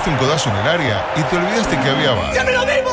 pegaste 0.00 0.10
un 0.10 0.16
codazo 0.16 0.50
en 0.50 0.56
el 0.56 0.68
área 0.68 1.06
y 1.16 1.22
te 1.22 1.36
olvidaste 1.36 1.78
que 1.78 1.90
había 1.90 2.12
VAR. 2.12 2.32
¡Siempre 2.32 2.54
lo 2.54 2.66
mismo! 2.66 2.90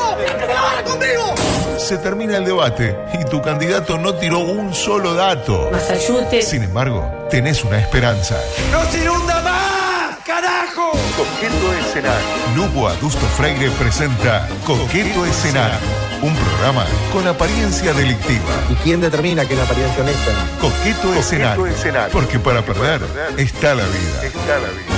¡Ahora 0.58 0.84
conmigo! 0.84 1.34
Se 1.78 1.96
termina 1.98 2.36
el 2.36 2.44
debate 2.44 2.96
y 3.18 3.24
tu 3.24 3.40
candidato 3.40 3.98
no 3.98 4.14
tiró 4.14 4.40
un 4.40 4.74
solo 4.74 5.14
dato. 5.14 5.70
Masayute. 5.72 6.42
Sin 6.42 6.64
embargo, 6.64 7.26
tenés 7.30 7.64
una 7.64 7.78
esperanza. 7.78 8.36
¡No 8.72 8.84
se 8.90 8.98
inunda 8.98 9.40
más! 9.42 10.18
¡Carajo! 10.26 10.92
Coqueto 11.16 11.74
Escenario. 11.80 12.26
Lugo 12.54 12.88
Adusto 12.88 13.26
Freire 13.36 13.70
presenta 13.70 14.46
Coqueto 14.66 15.24
Escenario. 15.24 15.78
Un 16.20 16.34
programa 16.34 16.84
con 17.12 17.26
apariencia 17.28 17.92
delictiva. 17.94 18.42
¿Y 18.70 18.74
quién 18.82 19.00
determina 19.00 19.46
que 19.46 19.54
es 19.54 19.58
la 19.58 19.64
apariencia 19.64 20.02
honesta? 20.02 20.32
Coqueto, 20.60 21.14
escenario. 21.14 21.66
Escenario. 21.66 22.12
Porque 22.12 22.40
para 22.40 22.60
perder 22.62 23.00
está 23.36 23.76
la 23.76 23.84
vida. 23.84 24.24
Está 24.24 24.58
la 24.58 24.68
vida. 24.68 24.97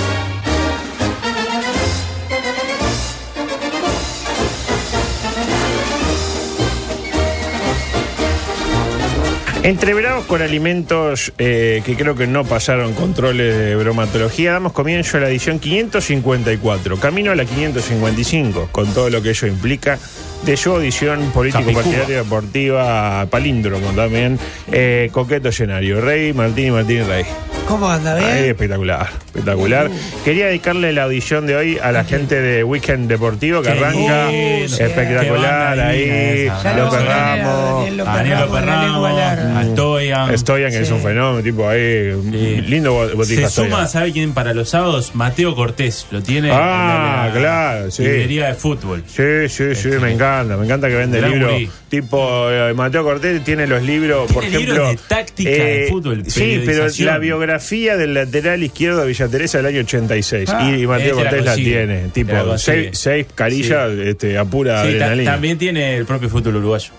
Entreverados 9.62 10.24
con 10.24 10.40
alimentos 10.40 11.34
eh, 11.36 11.82
que 11.84 11.94
creo 11.94 12.14
que 12.14 12.26
no 12.26 12.44
pasaron 12.44 12.94
controles 12.94 13.54
de 13.56 13.76
bromatología, 13.76 14.52
damos 14.52 14.72
comienzo 14.72 15.18
a 15.18 15.20
la 15.20 15.28
edición 15.28 15.58
554, 15.58 16.96
camino 16.96 17.30
a 17.30 17.34
la 17.34 17.44
555, 17.44 18.70
con 18.72 18.92
todo 18.94 19.10
lo 19.10 19.20
que 19.20 19.30
ello 19.30 19.46
implica 19.48 19.98
de 20.46 20.56
su 20.56 20.72
audición 20.72 21.30
político 21.32 21.62
Capicúa. 21.62 21.82
partidaria 21.82 22.16
deportiva 22.22 23.26
palíndromo 23.30 23.90
también, 23.90 24.38
eh, 24.72 25.10
coqueto 25.12 25.50
escenario, 25.50 26.00
Rey, 26.00 26.32
Martín 26.32 26.68
y 26.68 26.70
Martín 26.70 27.06
Rey. 27.06 27.26
¿Cómo 27.70 27.88
anda? 27.88 28.16
¿Bien? 28.16 28.28
espectacular, 28.50 29.08
espectacular. 29.26 29.88
Quería 30.24 30.46
dedicarle 30.46 30.92
la 30.92 31.04
audición 31.04 31.46
de 31.46 31.54
hoy 31.54 31.78
a 31.80 31.92
la 31.92 32.02
gente 32.02 32.40
de 32.40 32.64
Weekend 32.64 33.08
Deportivo 33.08 33.62
que 33.62 33.72
Qué 33.72 33.78
arranca 33.78 34.26
lindo. 34.28 34.76
espectacular 34.76 35.68
banda 35.76 35.86
ahí, 35.88 36.02
esa. 36.46 36.62
Ya 36.64 36.72
lo 36.72 36.76
lo 36.78 36.84
vamos 36.90 36.94
a 36.94 36.98
tener 36.98 37.12
a 37.12 37.36
Ramos. 37.36 37.76
Daniel 37.84 37.96
López 37.96 38.14
Daniel 38.14 38.34
Ramos, 38.38 38.50
López 38.50 38.66
la 38.66 38.82
lengua 38.82 39.08
Ramos, 39.08 39.20
larga. 39.20 39.58
a 39.60 39.64
Stoyan. 39.64 40.38
Stoyan, 40.38 40.70
que 40.72 40.80
es 40.80 40.90
un 40.90 41.00
fenómeno, 41.00 41.42
tipo 41.44 41.68
ahí, 41.68 42.12
Sí. 42.30 42.60
lindo 42.62 42.92
bo- 42.92 43.08
botija 43.16 43.48
Se 43.48 43.62
suma. 43.62 43.86
¿sabe 43.86 44.10
quién 44.12 44.32
para 44.34 44.52
los 44.52 44.68
sábados? 44.68 45.14
Mateo 45.14 45.54
Cortés. 45.54 46.08
Lo 46.10 46.20
tiene 46.24 46.50
Ah, 46.52 47.26
en 47.28 47.34
la- 47.34 47.40
claro, 47.40 47.90
sí. 47.92 48.02
librería 48.02 48.48
de 48.48 48.54
fútbol. 48.54 49.04
Sí, 49.06 49.48
sí, 49.48 49.76
sí, 49.76 49.88
me 50.00 50.12
encanta, 50.12 50.56
me 50.56 50.64
encanta 50.64 50.88
que 50.88 50.96
vende 50.96 51.22
libros. 51.22 51.52
Tipo, 51.90 52.48
eh, 52.50 52.72
Mateo 52.72 53.02
Cortés 53.02 53.42
tiene 53.42 53.66
los 53.66 53.82
libros, 53.82 54.30
por 54.32 54.44
ejemplo. 54.44 54.60
eh, 54.60 54.76
libros 54.76 54.90
de 54.90 54.96
táctica 55.08 55.50
de 55.50 55.86
fútbol, 55.90 56.22
Sí, 56.28 56.62
pero 56.64 56.86
la 57.00 57.18
biografía 57.18 57.96
del 57.96 58.14
lateral 58.14 58.62
izquierdo 58.62 59.00
de 59.00 59.08
Villa 59.08 59.26
Teresa 59.26 59.58
del 59.58 59.66
año 59.66 59.80
86. 59.80 60.48
Ah, 60.52 60.70
y, 60.72 60.82
y 60.82 60.86
Mateo 60.86 61.16
la 61.16 61.22
Cortés 61.30 61.44
la 61.44 61.54
tiene. 61.56 62.02
la 62.04 62.08
Tipo, 62.12 62.58
seis, 62.58 62.90
seis 62.92 63.26
carillas 63.34 63.90
este, 63.90 64.38
a 64.38 64.44
pura 64.44 64.82
Sí, 64.84 64.90
ta- 64.90 65.06
adrenalina. 65.06 65.32
también 65.32 65.58
tiene 65.58 65.96
el 65.96 66.06
propio 66.06 66.28
fútbol 66.28 66.56
uruguayo. 66.56 66.90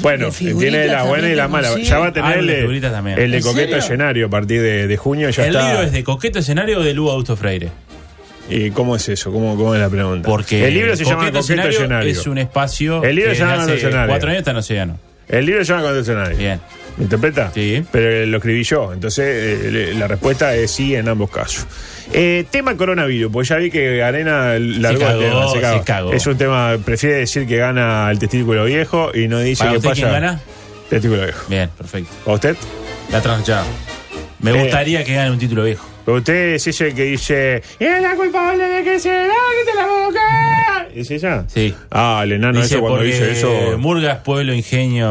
Bueno, 0.00 0.30
tiene 0.30 0.86
la 0.86 1.02
buena 1.02 1.28
y 1.28 1.34
la 1.34 1.46
mala. 1.46 1.68
consigue. 1.68 1.88
Ya 1.90 1.98
va 1.98 2.06
a 2.06 2.12
tener 2.14 2.30
Álbum 2.32 2.40
el 2.40 2.46
de 2.46 2.54
de, 2.54 2.60
figuritas 2.62 2.92
también. 2.92 3.18
el 3.18 3.30
de 3.30 3.36
¿En 3.36 3.42
Coqueto 3.42 3.60
serio? 3.60 3.76
Escenario 3.76 4.26
a 4.26 4.30
partir 4.30 4.62
de, 4.62 4.86
de 4.88 4.96
junio. 4.96 5.28
Ya 5.28 5.44
el 5.46 5.54
está. 5.54 5.68
libro 5.68 5.82
es 5.84 5.92
de 5.92 6.02
Coqueto 6.02 6.38
Escenario 6.38 6.78
o 6.78 6.82
de 6.82 6.94
Lugo 6.94 7.10
Augusto 7.10 7.36
Freire. 7.36 7.68
¿Y 8.50 8.70
cómo 8.72 8.96
es 8.96 9.08
eso? 9.08 9.32
¿Cómo, 9.32 9.56
cómo 9.56 9.74
es 9.74 9.80
la 9.80 9.88
pregunta? 9.88 10.28
Porque 10.28 10.66
el 10.68 10.74
libro 10.74 10.96
se 10.96 11.04
llama 11.04 11.28
Escenario. 11.28 12.10
es 12.10 12.26
un 12.26 12.38
espacio 12.38 13.02
El 13.04 13.16
libro 13.16 13.30
que 13.30 13.36
se 13.36 13.42
llama 13.44 13.62
hace 13.62 13.90
cuatro 14.06 14.28
años 14.30 14.38
está 14.40 14.50
en 14.50 14.56
Océano. 14.58 14.98
El 15.28 15.46
libro 15.46 15.64
se 15.64 15.72
llama 15.72 15.82
Coqueto 15.82 16.00
Escenario. 16.00 16.36
Bien. 16.36 16.60
¿Me 16.96 17.04
interpreta? 17.04 17.52
Sí. 17.54 17.84
Pero 17.92 18.10
eh, 18.10 18.26
lo 18.26 18.38
escribí 18.38 18.64
yo, 18.64 18.92
entonces 18.92 19.24
eh, 19.26 19.94
la 19.96 20.08
respuesta 20.08 20.54
es 20.56 20.70
sí 20.72 20.94
en 20.96 21.08
ambos 21.08 21.30
casos. 21.30 21.64
Eh, 22.12 22.44
tema 22.50 22.76
coronavirus, 22.76 23.30
pues 23.32 23.48
ya 23.48 23.56
vi 23.56 23.70
que 23.70 24.02
Arena 24.02 24.58
largó 24.58 24.98
cagó, 25.00 25.20
el 25.20 25.28
tema, 25.30 25.48
se 25.52 25.60
cagó. 25.60 25.78
se 25.78 25.84
cagó. 25.84 26.12
Es 26.12 26.26
un 26.26 26.36
tema, 26.36 26.76
prefiere 26.84 27.14
decir 27.16 27.46
que 27.46 27.56
gana 27.56 28.10
el 28.10 28.18
testículo 28.18 28.64
viejo 28.64 29.12
y 29.14 29.28
no 29.28 29.38
dice 29.38 29.60
¿Para 29.60 29.70
que 29.70 29.76
usted 29.78 29.88
pasa. 29.90 30.00
quién 30.02 30.12
gana? 30.12 30.40
Testículo 30.90 31.22
viejo. 31.22 31.44
Bien, 31.48 31.70
perfecto. 31.78 32.10
¿A 32.26 32.32
usted? 32.34 32.56
La 33.12 33.20
trasnochada. 33.22 33.64
Me 34.40 34.50
Eh. 34.50 34.60
gustaría 34.62 35.04
que 35.04 35.14
gane 35.14 35.30
un 35.30 35.38
título 35.38 35.62
viejo. 35.64 35.86
Pero 36.04 36.18
usted 36.18 36.54
es 36.54 36.66
ese 36.66 36.94
que 36.94 37.04
dice, 37.04 37.62
es 37.78 38.02
la 38.02 38.14
culpable 38.14 38.64
de 38.64 38.84
que 38.84 38.98
se 38.98 39.10
la 39.10 39.34
quite 39.60 39.76
la 39.76 39.86
boca. 39.86 40.88
¿Es 40.94 41.10
esa? 41.10 41.44
Sí. 41.48 41.74
Ah, 41.90 42.20
el 42.24 42.32
enano 42.32 42.60
Dice 42.60 42.74
eso 42.74 42.80
cuando 42.80 43.02
dice 43.02 43.32
eso. 43.32 43.78
Murgas, 43.78 44.18
pueblo, 44.18 44.52
ingenio. 44.52 45.08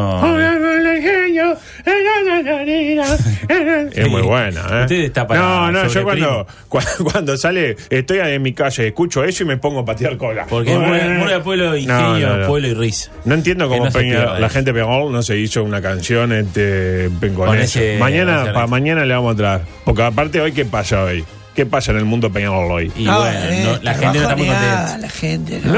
Es 3.92 4.08
muy 4.10 4.22
buena, 4.22 4.62
¿eh? 4.72 4.82
Usted 4.84 4.96
está 5.04 5.28
para 5.28 5.40
No, 5.40 5.72
no, 5.72 5.88
yo 5.88 6.04
cuando, 6.04 6.48
cuando, 6.70 6.90
cuando 7.12 7.38
sale, 7.38 7.76
estoy 7.90 8.20
en 8.20 8.42
mi 8.42 8.54
calle, 8.54 8.88
escucho 8.88 9.24
eso 9.24 9.44
y 9.44 9.46
me 9.48 9.58
pongo 9.58 9.80
a 9.82 9.86
patear 9.86 10.18
cola. 10.18 10.46
Porque 10.50 10.78
Murgas, 10.78 11.10
Murgas, 11.18 11.40
pueblo, 11.42 11.76
ingenio, 11.78 12.04
No, 12.04 12.20
no, 12.20 12.38
no. 12.38 12.48
pueblo 12.48 12.68
y 12.68 12.74
risa. 12.74 13.12
No 13.26 13.36
entiendo 13.36 13.68
cómo 13.68 13.90
Peña- 13.92 14.40
la 14.40 14.50
gente 14.50 14.74
Peñarol 14.74 15.12
no 15.12 15.22
se 15.24 15.38
hizo 15.38 15.64
una 15.64 15.82
canción 15.82 16.32
este, 16.32 17.10
con, 17.20 17.34
Con 17.34 17.58
eso. 17.58 17.80
ese- 17.80 17.98
Mañana, 18.00 18.52
para 18.54 18.68
mañana 18.68 19.06
le 19.06 19.14
vamos 19.14 19.34
a 19.34 19.38
traer. 19.38 19.62
Porque 19.86 20.04
aparte 20.04 20.42
hoy, 20.42 20.52
¿qué 20.52 20.66
pasa 20.66 21.04
hoy? 21.04 21.24
¿Qué 21.60 21.66
pasa 21.66 21.92
en 21.92 21.98
el 21.98 22.06
mundo 22.06 22.32
Peñarol 22.32 22.72
hoy? 22.72 22.90
Y 22.96 23.04
No, 23.04 23.20
bueno, 23.20 23.38
eh, 23.50 23.64
no, 23.66 23.84
la 23.84 23.94
gente 23.94 24.18
no 24.18 24.24
está 24.24 24.36
muy 24.38 24.48
bajoneada, 24.48 24.78
contenta. 24.92 24.98
La 25.08 25.10
gente, 25.10 25.62
¿no? 25.66 25.74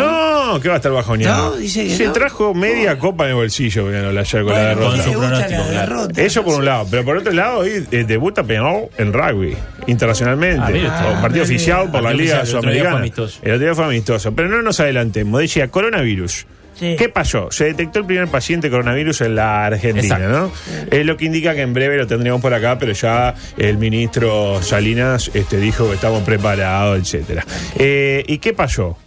No, 0.53 0.59
¿qué 0.59 0.67
va 0.67 0.75
a 0.75 0.77
estar 0.77 0.91
bajoneado? 0.91 1.49
No, 1.49 1.55
dice 1.55 1.87
que 1.87 1.95
Se 1.95 2.05
no. 2.05 2.11
trajo 2.13 2.53
media 2.53 2.99
copa 2.99 3.23
en 3.23 3.29
el 3.31 3.35
bolsillo 3.37 3.85
Peñarol 3.87 4.15
ayer 4.15 4.43
con 4.43 4.53
la 4.53 4.59
Bueno, 4.59 4.69
derrota. 4.69 4.97
Le 4.97 5.03
gusta 5.15 5.19
pronóstico, 5.19 5.61
la 5.63 5.67
claro. 5.71 5.95
derrota, 6.01 6.21
Eso 6.21 6.43
por 6.43 6.53
un 6.59 6.65
lado, 6.65 6.87
pero 6.91 7.03
por 7.03 7.17
otro 7.17 7.33
lado, 7.33 7.59
hoy 7.61 7.83
eh, 7.91 8.03
debuta 8.07 8.43
Peñarol 8.43 8.89
en 8.99 9.11
rugby, 9.11 9.57
internacionalmente. 9.87 10.61
Ah, 10.63 10.69
mire 10.71 10.87
usted. 10.87 11.17
O 11.17 11.21
partido 11.21 11.41
Ah, 11.41 11.45
oficial 11.45 11.91
por 11.91 12.03
la 12.03 12.13
Liga 12.13 12.37
oficial, 12.41 12.47
el 12.51 12.55
otro 12.57 12.71
día 12.71 12.81
fue 12.83 12.91
Sudamericana. 12.91 12.97
amistoso. 12.99 13.39
El 13.41 13.51
otro 13.53 13.65
día 13.65 13.73
fue 13.75 13.85
amistoso. 13.85 14.35
Pero 14.35 14.49
no 14.49 14.61
nos 14.61 14.79
adelantemos. 14.79 15.41
Decía, 15.41 15.67
coronavirus. 15.69 16.45
Sí. 16.77 16.95
¿Qué 16.97 17.09
pasó? 17.09 17.51
Se 17.51 17.65
detectó 17.65 17.99
el 17.99 18.05
primer 18.05 18.27
paciente 18.27 18.69
coronavirus 18.69 19.21
en 19.21 19.35
la 19.35 19.65
Argentina, 19.65 20.15
Exacto. 20.15 20.29
¿no? 20.29 20.87
Es 20.89 21.05
lo 21.05 21.15
que 21.17 21.25
indica 21.25 21.53
que 21.53 21.61
en 21.61 21.73
breve 21.73 21.97
lo 21.97 22.07
tendríamos 22.07 22.41
por 22.41 22.53
acá, 22.53 22.77
pero 22.79 22.93
ya 22.93 23.35
el 23.57 23.77
ministro 23.77 24.63
Salinas 24.63 25.29
este, 25.33 25.57
dijo 25.57 25.87
que 25.89 25.95
estamos 25.95 26.23
preparados, 26.23 26.99
etcétera. 26.99 27.45
Eh, 27.77 28.23
¿Y 28.27 28.39
qué 28.39 28.53
pasó? 28.53 28.97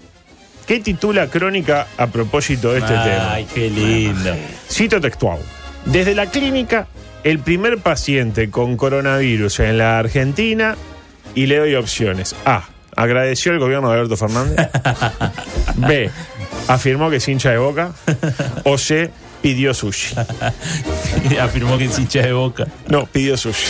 ¿Qué 0.67 0.81
titula 0.81 1.27
Crónica 1.29 1.89
a 1.99 2.07
propósito 2.07 2.73
de 2.73 2.79
este 2.79 2.93
tema? 2.93 3.33
Ay, 3.33 3.47
qué 3.53 3.69
lindo. 3.69 4.35
Cito 4.71 5.01
textual. 5.01 5.39
Desde 5.85 6.15
la 6.15 6.27
clínica, 6.31 6.87
el 7.23 7.39
primer 7.39 7.79
paciente 7.79 8.51
con 8.51 8.77
coronavirus 8.77 9.61
en 9.61 9.79
la 9.79 9.99
Argentina 9.99 10.77
y 11.35 11.47
le 11.47 11.59
doy 11.59 11.75
opciones. 11.75 12.35
A. 12.47 12.69
Agradeció 12.97 13.53
el 13.53 13.59
gobierno 13.59 13.89
de 13.91 13.95
Alberto 13.95 14.17
Fernández. 14.17 14.57
B. 15.77 16.11
Afirmó 16.69 17.11
que 17.11 17.17
es 17.17 17.29
hincha 17.29 17.51
de 17.51 17.59
boca. 17.59 17.93
O 18.65 18.79
C. 18.79 19.11
Pidió 19.43 19.75
sushi. 19.75 20.15
Afirmó 21.41 21.77
que 21.77 21.85
es 21.85 21.99
hincha 21.99 22.23
de 22.23 22.33
boca. 22.33 22.67
No, 22.89 23.05
pidió 23.05 23.37
sushi. 23.37 23.67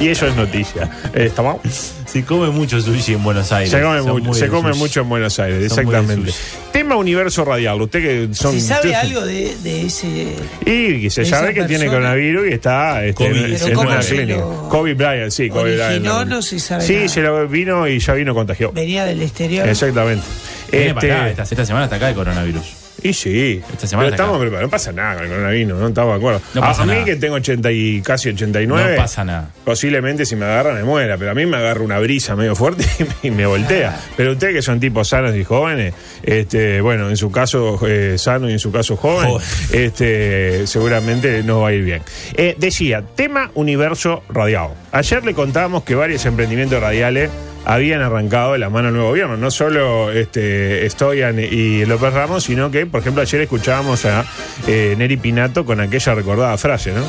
Y 0.00 0.08
eso 0.08 0.26
es 0.26 0.36
noticia. 0.36 0.90
Eh, 1.14 1.26
¿Está 1.26 1.40
mal? 1.42 1.56
Se 2.04 2.24
come 2.26 2.50
mucho 2.50 2.78
sushi 2.78 3.14
en 3.14 3.22
Buenos 3.22 3.50
Aires. 3.52 3.70
Se 3.70 3.80
come, 3.80 4.02
mucho, 4.02 4.34
se 4.34 4.48
come 4.48 4.74
mucho 4.74 5.00
en 5.00 5.08
Buenos 5.08 5.38
Aires, 5.38 5.72
Son 5.72 5.78
exactamente. 5.80 6.30
Tema 6.72 6.96
universo 6.96 7.42
radial. 7.44 7.80
Usted 7.80 8.02
que 8.02 8.34
son. 8.34 8.52
¿Se 8.52 8.60
sabe 8.60 8.94
algo 8.94 9.22
de, 9.22 9.56
de 9.62 9.86
ese...? 9.86 10.34
Y 10.66 11.00
que 11.00 11.08
se 11.10 11.24
sabe 11.24 11.54
que 11.54 11.64
tiene 11.64 11.86
coronavirus 11.86 12.50
y 12.50 12.52
está 12.52 13.02
este, 13.04 13.14
Kobe. 13.28 13.46
en, 13.46 13.54
en 13.68 13.74
¿cómo 13.74 13.88
una 13.88 14.02
se 14.02 14.14
clínica. 14.14 14.42
Kobe 14.68 14.92
Bryant, 14.94 15.30
sí, 15.30 15.48
Kobe? 15.48 15.74
Bryant. 15.76 16.04
No 16.26 16.42
se 16.42 16.58
sabe 16.60 16.84
Sí, 16.84 16.96
nada. 16.96 17.08
se 17.08 17.22
lo 17.22 17.48
vino 17.48 17.88
y 17.88 17.98
ya 17.98 18.12
vino 18.12 18.34
contagió. 18.34 18.72
Venía 18.72 19.06
del 19.06 19.22
exterior. 19.22 19.66
Exactamente. 19.66 20.24
Viene 20.70 20.94
para 20.94 21.06
acá, 21.06 21.28
Este, 21.28 21.42
esta, 21.42 21.54
esta 21.54 21.64
semana 21.64 21.84
está 21.84 21.96
acá 21.96 22.08
el 22.10 22.14
coronavirus. 22.14 22.76
y 23.02 23.12
sí, 23.14 23.62
Esta 23.72 23.86
semana 23.86 24.06
pero 24.08 24.14
estamos 24.14 24.34
acá. 24.34 24.40
preparados. 24.42 24.66
No 24.66 24.70
pasa 24.70 24.92
nada 24.92 25.14
con 25.14 25.24
el 25.24 25.30
coronavirus, 25.30 25.78
no 25.80 25.88
estamos 25.88 26.12
de 26.12 26.16
acuerdo. 26.18 26.40
No 26.54 26.64
a, 26.64 26.86
mí 26.86 27.04
que 27.04 27.16
tengo 27.16 27.34
80 27.36 27.72
y 27.72 28.02
casi 28.02 28.28
89, 28.28 28.90
No 28.90 28.96
pasa 29.02 29.24
nada. 29.24 29.50
posiblemente 29.64 30.26
si 30.26 30.36
me 30.36 30.44
agarra 30.44 30.74
me 30.74 30.84
muera, 30.84 31.16
pero 31.16 31.30
a 31.30 31.34
mí 31.34 31.46
me 31.46 31.56
agarra 31.56 31.80
una 31.82 31.98
brisa 31.98 32.36
medio 32.36 32.54
fuerte 32.54 32.84
y 33.22 33.30
me 33.30 33.46
voltea. 33.46 33.96
Ah. 33.96 34.00
Pero 34.16 34.32
ustedes 34.32 34.54
que 34.54 34.62
son 34.62 34.80
tipos 34.80 35.08
sanos 35.08 35.34
y 35.34 35.44
jóvenes, 35.44 35.94
este, 36.22 36.80
bueno, 36.82 37.08
en 37.08 37.16
su 37.16 37.30
caso 37.30 37.80
eh, 37.86 38.16
sano 38.18 38.48
y 38.50 38.52
en 38.52 38.58
su 38.58 38.70
caso 38.70 38.96
joven, 38.96 39.30
este, 39.72 40.66
seguramente 40.66 41.42
no 41.42 41.60
va 41.60 41.68
a 41.68 41.72
ir 41.72 41.84
bien. 41.84 42.02
Eh, 42.36 42.54
decía, 42.58 43.02
tema 43.14 43.50
universo 43.54 44.22
radial. 44.28 44.70
Ayer 44.92 45.24
le 45.24 45.32
contábamos 45.34 45.84
que 45.84 45.94
varios 45.94 46.26
emprendimientos 46.26 46.80
radiales 46.80 47.30
habían 47.64 48.02
arrancado 48.02 48.52
de 48.54 48.58
la 48.58 48.70
mano 48.70 48.86
del 48.86 48.94
nuevo 48.94 49.10
gobierno. 49.10 49.36
No 49.36 49.50
solo 49.50 50.10
este, 50.10 50.88
Stoyan 50.88 51.38
y 51.38 51.84
López 51.84 52.12
Ramos, 52.12 52.44
sino 52.44 52.70
que, 52.70 52.86
por 52.86 53.00
ejemplo, 53.00 53.22
ayer 53.22 53.42
escuchábamos 53.42 54.04
a 54.06 54.24
eh, 54.66 54.94
Neri 54.96 55.16
Pinato 55.16 55.64
con 55.64 55.80
aquella 55.80 56.14
recordada 56.14 56.56
frase, 56.58 56.92
¿no? 56.92 57.02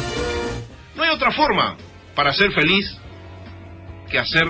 No 0.95 1.03
hay 1.03 1.09
otra 1.09 1.31
forma 1.31 1.77
para 2.15 2.33
ser 2.33 2.51
feliz 2.51 2.97
que 4.09 4.19
hacer 4.19 4.43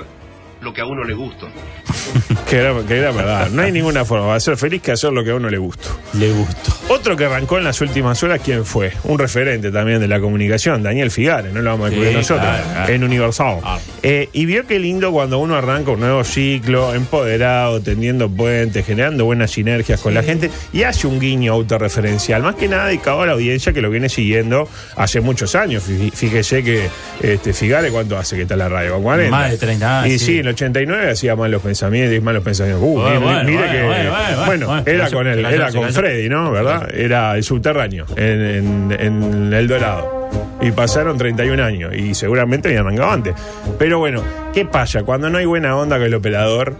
lo 0.62 0.74
que 0.74 0.82
a 0.82 0.86
uno 0.86 1.04
le 1.04 1.14
gusta. 1.14 1.48
que, 2.52 2.58
era, 2.58 2.74
que 2.88 2.98
era 2.98 3.12
verdad. 3.12 3.50
No 3.50 3.62
hay 3.62 3.72
ninguna 3.72 4.06
forma 4.06 4.34
de 4.34 4.40
ser 4.42 4.58
feliz 4.58 4.82
que 4.82 4.92
hacer 4.92 5.12
lo 5.12 5.24
que 5.24 5.32
a 5.32 5.36
uno 5.36 5.50
le 5.50 5.58
gusta. 5.58 5.90
Le 6.14 6.32
gustó. 6.32 6.72
Otro 6.90 7.16
que 7.16 7.26
arrancó 7.26 7.58
en 7.58 7.64
las 7.64 7.80
últimas 7.82 8.22
horas, 8.24 8.42
¿quién 8.44 8.66
fue? 8.66 8.92
Un 9.06 9.18
referente 9.18 9.72
también 9.72 10.00
de 10.02 10.08
la 10.10 10.20
comunicación, 10.20 10.84
Daniel 10.84 11.10
Figare, 11.10 11.52
no 11.54 11.62
lo 11.62 11.70
vamos 11.72 11.88
a 11.88 11.90
descubrir 11.90 12.12
Sí, 12.12 12.18
nosotros, 12.18 12.46
claro, 12.46 12.64
claro. 12.74 12.94
en 12.94 13.04
Universal. 13.04 13.58
Ah. 13.64 13.80
Eh, 14.04 14.30
y 14.34 14.46
vio 14.46 14.68
qué 14.68 14.78
lindo 14.80 15.12
cuando 15.12 15.40
uno 15.40 15.56
arranca 15.56 15.92
un 15.92 16.02
nuevo 16.02 16.24
ciclo, 16.26 16.94
empoderado, 16.94 17.82
tendiendo 17.82 18.30
puentes, 18.30 18.86
generando 18.86 19.24
buenas 19.26 19.52
sinergias 19.52 20.02
con 20.02 20.14
la 20.14 20.22
gente 20.24 20.50
y 20.74 20.84
hace 20.84 21.08
un 21.08 21.20
guiño 21.20 21.54
autorreferencial, 21.54 22.42
más 22.44 22.56
que 22.56 22.68
nada 22.68 22.88
dedicado 22.88 23.22
a 23.22 23.26
la 23.26 23.32
audiencia 23.34 23.72
que 23.74 23.82
lo 23.82 23.90
viene 23.90 24.10
siguiendo 24.10 24.68
hace 24.96 25.22
muchos 25.22 25.56
años. 25.56 25.84
Fí- 25.88 26.12
Fíjese 26.12 26.64
que 26.64 26.90
este, 27.22 27.54
Figare, 27.54 27.90
¿cuánto 27.92 28.18
hace 28.18 28.36
que 28.36 28.42
está 28.44 28.56
la 28.58 28.68
radio? 28.70 28.94
¿Con 28.96 29.04
40? 29.04 29.32
Más 29.32 29.52
de 29.52 29.58
30 29.58 30.02
años, 30.02 30.14
Y 30.16 30.20
sí, 30.20 30.26
sí. 30.26 30.34
en 30.40 30.48
el 30.48 30.48
89 30.50 31.12
hacía 31.12 31.36
malos 31.36 31.62
pensamientos 31.62 32.18
y 32.18 32.20
malos 32.42 32.44
pensamientos. 32.44 32.84
Uh, 32.84 32.94
Bueno, 33.02 33.20
mire, 33.20 33.22
bueno, 33.22 33.44
mire 33.44 33.86
bueno, 33.86 34.12
que. 34.38 34.46
bueno, 34.46 34.84
era 34.86 35.10
con 35.10 35.28
él, 35.28 35.46
era 35.46 35.72
con. 35.72 35.90
Freddy, 35.94 36.30
¿no? 36.30 36.52
¿Verdad? 36.52 36.90
Era 36.94 37.36
el 37.36 37.44
subterráneo 37.44 38.06
en, 38.16 38.42
en- 38.42 38.98
en 39.00 39.54
El 39.54 39.68
Dorado. 39.68 40.22
Y 40.62 40.72
pasaron 40.72 41.18
31 41.18 41.64
años 41.64 41.94
y 41.96 42.14
seguramente 42.14 42.68
habían 42.70 42.86
arrancado 42.86 43.12
antes. 43.12 43.34
Pero 43.80 44.00
bueno, 44.00 44.24
¿qué 44.54 44.64
pasa? 44.66 45.04
Cuando 45.04 45.30
no 45.30 45.38
hay 45.40 45.46
buena 45.46 45.76
onda 45.76 45.98
con 45.98 46.06
el 46.06 46.14
operador, 46.14 46.76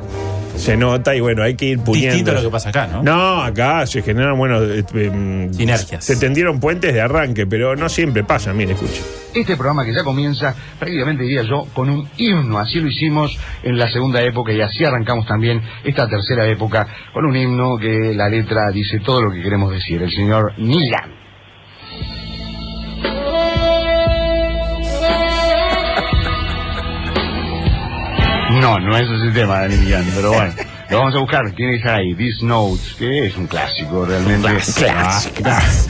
se 0.56 0.78
nota 0.78 1.16
y 1.16 1.20
bueno, 1.20 1.44
hay 1.44 1.56
que 1.56 1.66
ir 1.66 1.80
puliendo. 1.80 2.16
Distinto 2.16 2.32
a 2.32 2.34
lo 2.36 2.42
que 2.42 2.50
pasa 2.50 2.70
acá, 2.70 2.88
¿no? 2.88 3.04
No, 3.04 3.42
acá 3.42 3.86
se 3.88 4.02
generan, 4.02 4.38
bueno, 4.38 4.62
eh, 4.64 5.50
Sinergias. 5.52 6.04
Se 6.04 6.18
tendieron 6.18 6.60
puentes 6.60 6.94
de 6.94 7.02
arranque, 7.02 7.48
pero 7.48 7.76
no 7.76 7.90
siempre 7.90 8.24
pasa. 8.24 8.54
Mire, 8.54 8.74
escuche. 8.74 9.02
Este 9.34 9.56
programa 9.56 9.86
que 9.86 9.94
ya 9.94 10.04
comienza, 10.04 10.54
prácticamente 10.78 11.24
diría 11.24 11.44
yo, 11.44 11.66
con 11.74 11.90
un 11.90 12.10
himno. 12.18 12.60
Así 12.60 12.80
lo 12.80 12.88
hicimos 12.88 13.38
en 13.64 13.78
la 13.78 13.90
segunda 13.90 14.22
época 14.22 14.52
y 14.52 14.62
así 14.62 14.84
arrancamos 14.84 15.26
también 15.26 15.62
esta 15.84 16.08
tercera 16.08 16.48
época 16.48 16.88
con 17.14 17.26
un 17.26 17.36
himno 17.36 17.78
que 17.78 18.14
la 18.14 18.28
letra 18.28 18.70
dice 18.72 19.00
todo 19.00 19.22
lo 19.22 19.32
que 19.32 19.42
queremos 19.42 19.72
decir. 19.72 20.02
El 20.02 20.12
señor 20.12 20.54
Nilan. 20.58 21.22
No, 28.60 28.80
no 28.80 28.98
es 28.98 29.08
ese 29.10 29.32
tema 29.34 29.62
de 29.62 29.78
Nilan, 29.78 30.06
pero 30.16 30.34
bueno. 30.34 30.54
Lo 30.90 30.98
vamos 30.98 31.16
a 31.16 31.20
buscar. 31.20 31.50
Tiene 31.56 31.72
que 31.72 31.78
estar 31.78 31.96
ahí. 32.00 32.14
This 32.16 32.44
Notes, 32.44 32.96
que 33.00 33.28
es 33.28 33.38
un 33.38 33.48
clásico 33.48 34.06
realmente. 34.06 34.46
Ah, 34.90 35.22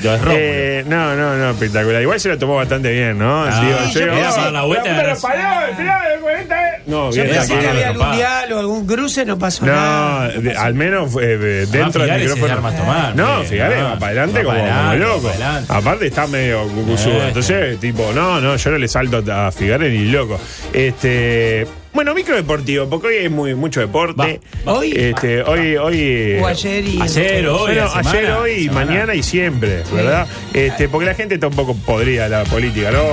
Yo 0.03 0.13
es 0.13 0.21
rojo. 0.21 0.37
Eh, 0.39 0.83
no, 0.87 1.15
no, 1.15 1.35
no, 1.37 1.49
espectacular. 1.49 2.03
Igual 2.03 2.19
se 2.19 2.29
lo 2.29 2.37
tomó 2.37 2.57
bastante 2.57 2.91
bien, 2.91 3.17
¿no? 3.17 3.43
Ah, 3.45 3.61
Digo, 3.65 3.77
yo 3.93 3.99
yo- 4.13 4.29
oh, 4.47 4.51
la 4.51 4.61
vuelta 4.61 4.83
pero, 4.83 4.95
y 4.95 4.99
pero 5.01 5.09
ahora- 5.09 5.19
paró, 5.21 5.65
al 5.65 5.75
final 5.75 6.01
del 6.11 6.19
40. 6.19 6.55
No, 6.85 7.09
Yo 7.11 7.23
bien, 7.23 7.35
pensé 7.35 7.57
que 7.59 7.67
había 7.67 7.87
algún 7.89 8.11
diálogo, 8.11 8.59
algún 8.59 8.85
cruce, 8.87 9.25
no 9.25 9.39
pasó 9.39 9.65
No, 9.65 9.71
nada. 9.73 10.27
de- 10.29 10.55
al 10.55 10.73
menos 10.75 11.15
eh, 11.15 11.37
de- 11.37 11.65
dentro 11.65 12.03
del 12.05 12.19
micrófono. 12.21 12.71
tomar, 12.77 13.15
no, 13.15 13.41
Figare 13.43 13.79
no, 13.79 13.83
va 13.85 13.93
para 13.99 14.05
adelante 14.11 14.43
va 14.43 14.53
como, 14.53 14.63
para 14.65 14.75
como 14.75 14.89
adelante, 14.89 15.29
loco. 15.67 15.73
Aparte 15.73 16.07
está 16.07 16.27
medio 16.27 16.67
cucusudo. 16.67 17.23
Eh. 17.23 17.27
Entonces, 17.29 17.79
tipo, 17.79 18.11
no, 18.13 18.39
no, 18.39 18.55
yo 18.55 18.69
no 18.69 18.77
le 18.77 18.87
salto 18.87 19.23
a 19.33 19.51
Figare 19.51 19.89
ni 19.89 20.05
loco. 20.11 20.39
Este. 20.71 21.65
Bueno, 21.93 22.13
micro 22.13 22.35
deportivo, 22.35 22.87
porque 22.89 23.07
hoy 23.07 23.15
hay 23.17 23.29
muy, 23.29 23.53
mucho 23.55 23.81
deporte. 23.81 24.39
Va, 24.65 24.71
va. 24.71 24.79
Hoy. 24.79 24.93
Este, 24.95 25.41
hoy, 25.43 25.75
hoy. 25.75 26.39
O 26.41 26.47
ayer 26.47 26.85
y. 26.85 27.01
Ayer, 27.01 27.47
hoy. 27.47 27.59
Bueno, 27.59 27.89
semana, 27.89 28.09
ayer, 28.09 28.31
hoy, 28.31 28.51
y 28.51 28.63
semana. 28.65 28.85
mañana 28.85 29.15
y 29.15 29.23
siempre, 29.23 29.83
¿verdad? 29.91 30.27
Este, 30.53 30.87
porque 30.87 31.05
la 31.05 31.15
gente 31.15 31.35
está 31.35 31.47
un 31.47 31.55
poco 31.55 31.75
podrida 31.75 32.29
la 32.29 32.43
política, 32.45 32.91
¿no? 32.91 33.03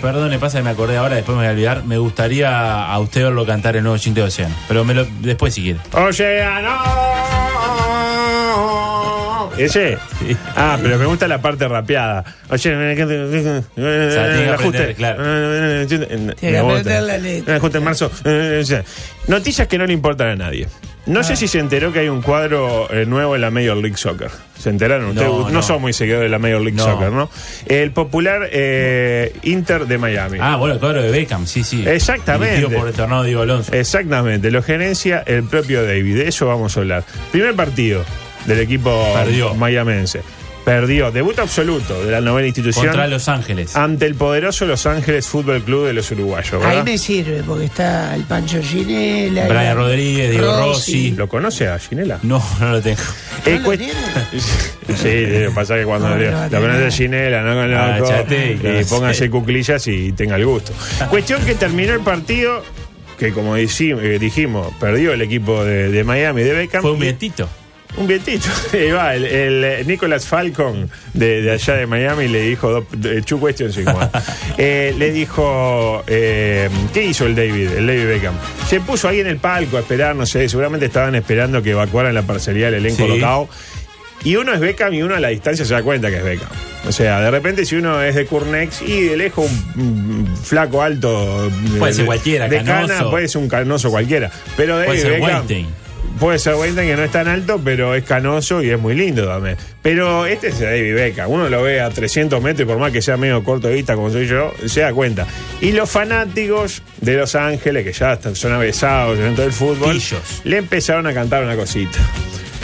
Perdón, 0.00 0.30
me 0.30 0.38
pasa 0.38 0.58
que 0.58 0.64
me 0.64 0.70
acordé 0.70 0.96
ahora, 0.96 1.16
después 1.16 1.36
me 1.36 1.42
voy 1.42 1.48
a 1.48 1.52
olvidar. 1.52 1.84
Me 1.84 1.98
gustaría 1.98 2.86
a 2.86 2.98
usted 2.98 3.24
verlo 3.24 3.44
cantar 3.44 3.76
el 3.76 3.82
nuevo 3.82 3.98
Chinte 3.98 4.20
de 4.20 4.26
Océano. 4.26 4.54
Pero 4.68 4.84
me 4.84 4.94
lo, 4.94 5.04
después 5.20 5.52
si 5.52 5.62
quiere. 5.62 5.80
Océano. 5.92 7.51
¿Ese? 9.64 9.98
Sí. 10.18 10.36
Ah, 10.56 10.78
pero 10.82 10.98
me 10.98 11.06
gusta 11.06 11.26
la 11.28 11.40
parte 11.40 11.66
rapeada. 11.68 12.24
Oye, 12.50 12.62
tiene 12.62 12.94
que 12.96 13.02
aprender, 13.02 14.94
claro. 14.94 15.86
Tiene 15.86 16.34
que 16.40 16.58
aprender 16.58 17.02
la 17.02 17.18
letra. 17.18 17.56
Ajuste 17.56 17.78
en 17.78 17.84
marzo. 17.84 18.10
Eh, 18.24 18.58
o 18.62 18.64
sea, 18.64 18.84
Noticias 19.28 19.68
que 19.68 19.78
no 19.78 19.86
le 19.86 19.92
importan 19.92 20.28
a 20.28 20.36
nadie. 20.36 20.66
No 21.06 21.20
Ah. 21.20 21.24
sé 21.24 21.34
si 21.36 21.48
se 21.48 21.58
enteró 21.58 21.92
que 21.92 22.00
hay 22.00 22.08
un 22.08 22.22
cuadro 22.22 22.88
eh, 22.92 23.06
nuevo 23.06 23.34
en 23.34 23.40
la 23.40 23.50
Major 23.50 23.76
League 23.76 23.96
Soccer. 23.96 24.30
¿Se 24.58 24.68
enteraron? 24.70 25.08
Ustedes 25.10 25.28
No, 25.28 25.40
no, 25.44 25.50
no. 25.50 25.62
son 25.62 25.80
muy 25.80 25.92
seguidores 25.92 26.24
de 26.26 26.28
la 26.30 26.38
Major 26.38 26.60
League 26.60 26.76
No. 26.76 26.84
Soccer, 26.84 27.10
¿no? 27.10 27.28
El 27.66 27.90
popular 27.92 28.48
eh, 28.52 29.32
Inter 29.42 29.86
de 29.86 29.98
Miami. 29.98 30.38
Ah, 30.40 30.56
bueno, 30.56 30.74
el 30.74 30.80
cuadro 30.80 31.02
de 31.02 31.10
Beckham, 31.10 31.46
sí, 31.46 31.64
sí. 31.64 31.84
Exactamente. 31.86 32.68
Por 32.68 32.86
el 32.88 32.94
tornado 32.94 33.24
Diego 33.24 33.42
Alonso. 33.42 33.72
Exactamente, 33.72 34.50
lo 34.52 34.62
gerencia 34.62 35.22
el 35.26 35.42
propio 35.44 35.84
David. 35.84 36.16
De 36.18 36.28
eso 36.28 36.46
vamos 36.46 36.76
a 36.76 36.80
hablar. 36.80 37.04
Primer 37.32 37.54
partido 37.54 38.04
del 38.46 38.60
equipo 38.60 39.12
Perdió. 39.14 39.54
mayamense. 39.54 40.22
Perdió. 40.64 41.10
Debut 41.10 41.36
absoluto 41.40 42.04
de 42.04 42.12
la 42.12 42.20
novena 42.20 42.46
institución 42.46 42.86
Contra 42.86 43.08
Los 43.08 43.28
Ángeles. 43.28 43.74
ante 43.74 44.06
el 44.06 44.14
poderoso 44.14 44.64
Los 44.64 44.86
Ángeles 44.86 45.26
Fútbol 45.26 45.60
Club 45.64 45.86
de 45.88 45.92
los 45.92 46.08
uruguayos. 46.12 46.64
Ahí 46.64 46.84
me 46.84 46.98
sirve, 46.98 47.42
porque 47.44 47.64
está 47.64 48.14
el 48.14 48.22
Pancho 48.22 48.62
Ginela. 48.62 49.48
Brian 49.48 49.76
Rodríguez, 49.76 50.30
Diego 50.30 50.56
Rossi. 50.56 51.10
¿Lo 51.16 51.28
conoce 51.28 51.66
a 51.66 51.80
Ginela? 51.80 52.20
No, 52.22 52.40
no 52.60 52.70
lo 52.70 52.80
tengo. 52.80 53.00
Eh, 53.44 53.54
¿No 53.54 53.58
lo 53.58 53.64
cuest- 53.72 53.78
tiene? 53.78 53.92
Sí, 54.96 55.26
lo 55.26 55.48
que 55.48 55.52
pasa 55.54 55.74
que 55.76 55.84
cuando 55.84 56.08
No, 56.10 56.16
le- 56.16 56.30
la 56.30 56.48
conoce 56.48 56.86
a 56.86 56.90
Ginela, 56.92 57.42
no 57.42 57.60
Ah, 57.60 57.96
conozco, 57.98 58.08
chate, 58.16 58.80
y 58.80 58.84
póngase 58.84 59.30
cuclillas 59.30 59.84
y 59.88 60.12
tenga 60.12 60.36
el 60.36 60.46
gusto. 60.46 60.72
Cuestión 61.10 61.44
que 61.44 61.56
terminó 61.56 61.92
el 61.92 62.00
partido, 62.00 62.62
que 63.18 63.32
como 63.32 63.56
eh, 63.56 63.66
dijimos, 64.20 64.68
perdió 64.78 65.12
el 65.12 65.22
equipo 65.22 65.64
de, 65.64 65.90
de 65.90 66.04
Miami 66.04 66.42
de 66.42 66.52
Beckham. 66.52 66.82
Fue 66.82 66.92
un 66.92 67.00
vientito. 67.00 67.48
Un 67.96 68.06
vientito. 68.06 68.48
Ahí 68.72 68.90
va, 68.90 69.14
el, 69.14 69.24
el, 69.24 69.64
eh, 69.64 69.84
Nicholas 69.86 70.24
Falcon 70.26 70.88
de, 71.12 71.42
de 71.42 71.50
allá 71.52 71.74
de 71.74 71.86
Miami 71.86 72.26
le 72.28 72.40
dijo, 72.40 72.86
two 73.26 73.38
questions 73.44 73.76
in 73.76 73.88
one. 73.88 74.08
Eh, 74.58 74.94
le 74.98 75.10
dijo, 75.12 76.02
eh, 76.06 76.68
¿qué 76.92 77.04
hizo 77.04 77.26
el 77.26 77.34
David, 77.34 77.70
el 77.72 77.86
David 77.86 78.06
Beckham? 78.06 78.34
Se 78.68 78.80
puso 78.80 79.08
ahí 79.08 79.20
en 79.20 79.26
el 79.26 79.38
palco 79.38 79.76
a 79.76 79.80
esperar, 79.80 80.14
no 80.14 80.26
sé, 80.26 80.48
seguramente 80.48 80.86
estaban 80.86 81.14
esperando 81.14 81.62
que 81.62 81.70
evacuaran 81.72 82.14
la 82.14 82.22
parcialidad 82.22 82.70
del 82.70 82.84
elenco 82.84 83.02
Sí. 83.04 83.08
locao. 83.08 83.48
Y 84.24 84.36
uno 84.36 84.52
es 84.54 84.60
Beckham 84.60 84.94
y 84.94 85.02
uno 85.02 85.16
a 85.16 85.20
la 85.20 85.28
distancia 85.28 85.64
se 85.64 85.72
da 85.74 85.82
cuenta 85.82 86.08
que 86.08 86.18
es 86.18 86.24
Beckham. 86.24 86.48
O 86.86 86.92
sea, 86.92 87.20
de 87.20 87.30
repente 87.30 87.64
si 87.66 87.74
uno 87.76 88.00
es 88.02 88.14
de 88.14 88.24
Curnex 88.26 88.82
y 88.82 89.00
de 89.08 89.16
lejos 89.16 89.50
un, 89.76 90.22
mm, 90.22 90.36
flaco 90.36 90.80
alto 90.82 91.50
Puede 91.78 91.92
de- 91.92 91.96
ser 91.96 92.06
cualquiera, 92.06 92.48
de 92.48 92.58
cana, 92.58 92.86
canoso. 92.86 93.10
puede 93.10 93.28
ser 93.28 93.42
un 93.42 93.48
canoso 93.48 93.90
cualquiera. 93.90 94.30
Pero 94.56 94.76
David 94.76 94.86
Puede 94.86 95.00
ser 95.00 95.10
Beckham. 95.20 95.46
Puede 96.18 96.38
ser 96.38 96.54
Weinstein 96.54 96.88
que 96.88 96.96
no 96.96 97.02
es 97.02 97.10
tan 97.10 97.26
alto, 97.26 97.60
pero 97.64 97.94
es 97.94 98.04
canoso 98.04 98.62
y 98.62 98.70
es 98.70 98.78
muy 98.78 98.94
lindo 98.94 99.26
también. 99.26 99.56
Pero 99.82 100.24
este 100.26 100.48
es 100.48 100.60
David 100.60 100.94
Beckham. 100.94 101.30
Uno 101.30 101.48
lo 101.48 101.62
ve 101.62 101.80
a 101.80 101.90
300 101.90 102.40
metros 102.42 102.64
y 102.66 102.70
por 102.70 102.78
más 102.78 102.92
que 102.92 103.02
sea 103.02 103.16
medio 103.16 103.42
corto 103.42 103.66
de 103.68 103.74
vista 103.74 103.94
como 103.96 104.10
soy 104.10 104.26
yo, 104.28 104.52
se 104.66 104.80
da 104.82 104.92
cuenta. 104.92 105.26
Y 105.60 105.72
los 105.72 105.90
fanáticos 105.90 106.82
de 107.00 107.16
Los 107.16 107.34
Ángeles, 107.34 107.84
que 107.84 107.92
ya 107.92 108.12
están- 108.12 108.36
son 108.36 108.52
avesados 108.52 109.18
dentro 109.18 109.42
del 109.44 109.52
fútbol, 109.52 109.94
Pillos. 109.94 110.20
le 110.44 110.58
empezaron 110.58 111.06
a 111.08 111.14
cantar 111.14 111.42
una 111.42 111.56
cosita. 111.56 111.98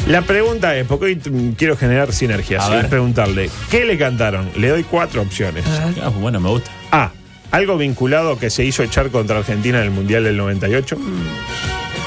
La 0.07 0.23
pregunta 0.23 0.77
es, 0.77 0.87
porque 0.87 1.07
hoy 1.07 1.17
mm, 1.17 1.51
quiero 1.53 1.77
generar 1.77 2.13
sinergias, 2.13 2.65
A 2.65 2.71
y 2.73 2.77
ver. 2.77 2.89
preguntarle, 2.89 3.51
¿qué 3.71 3.85
le 3.85 3.99
cantaron? 3.99 4.49
Le 4.57 4.69
doy 4.69 4.85
cuatro 4.85 5.21
opciones. 5.23 5.65
Ah, 6.03 6.09
bueno, 6.11 6.39
me 6.39 6.49
gusta. 6.49 6.71
A. 6.93 7.11
Algo 7.51 7.77
vinculado 7.77 8.39
que 8.39 8.51
se 8.51 8.65
hizo 8.65 8.83
echar 8.83 9.09
contra 9.11 9.39
Argentina 9.39 9.79
en 9.79 9.85
el 9.85 9.91
Mundial 9.91 10.23
del 10.25 10.37
98. 10.37 10.97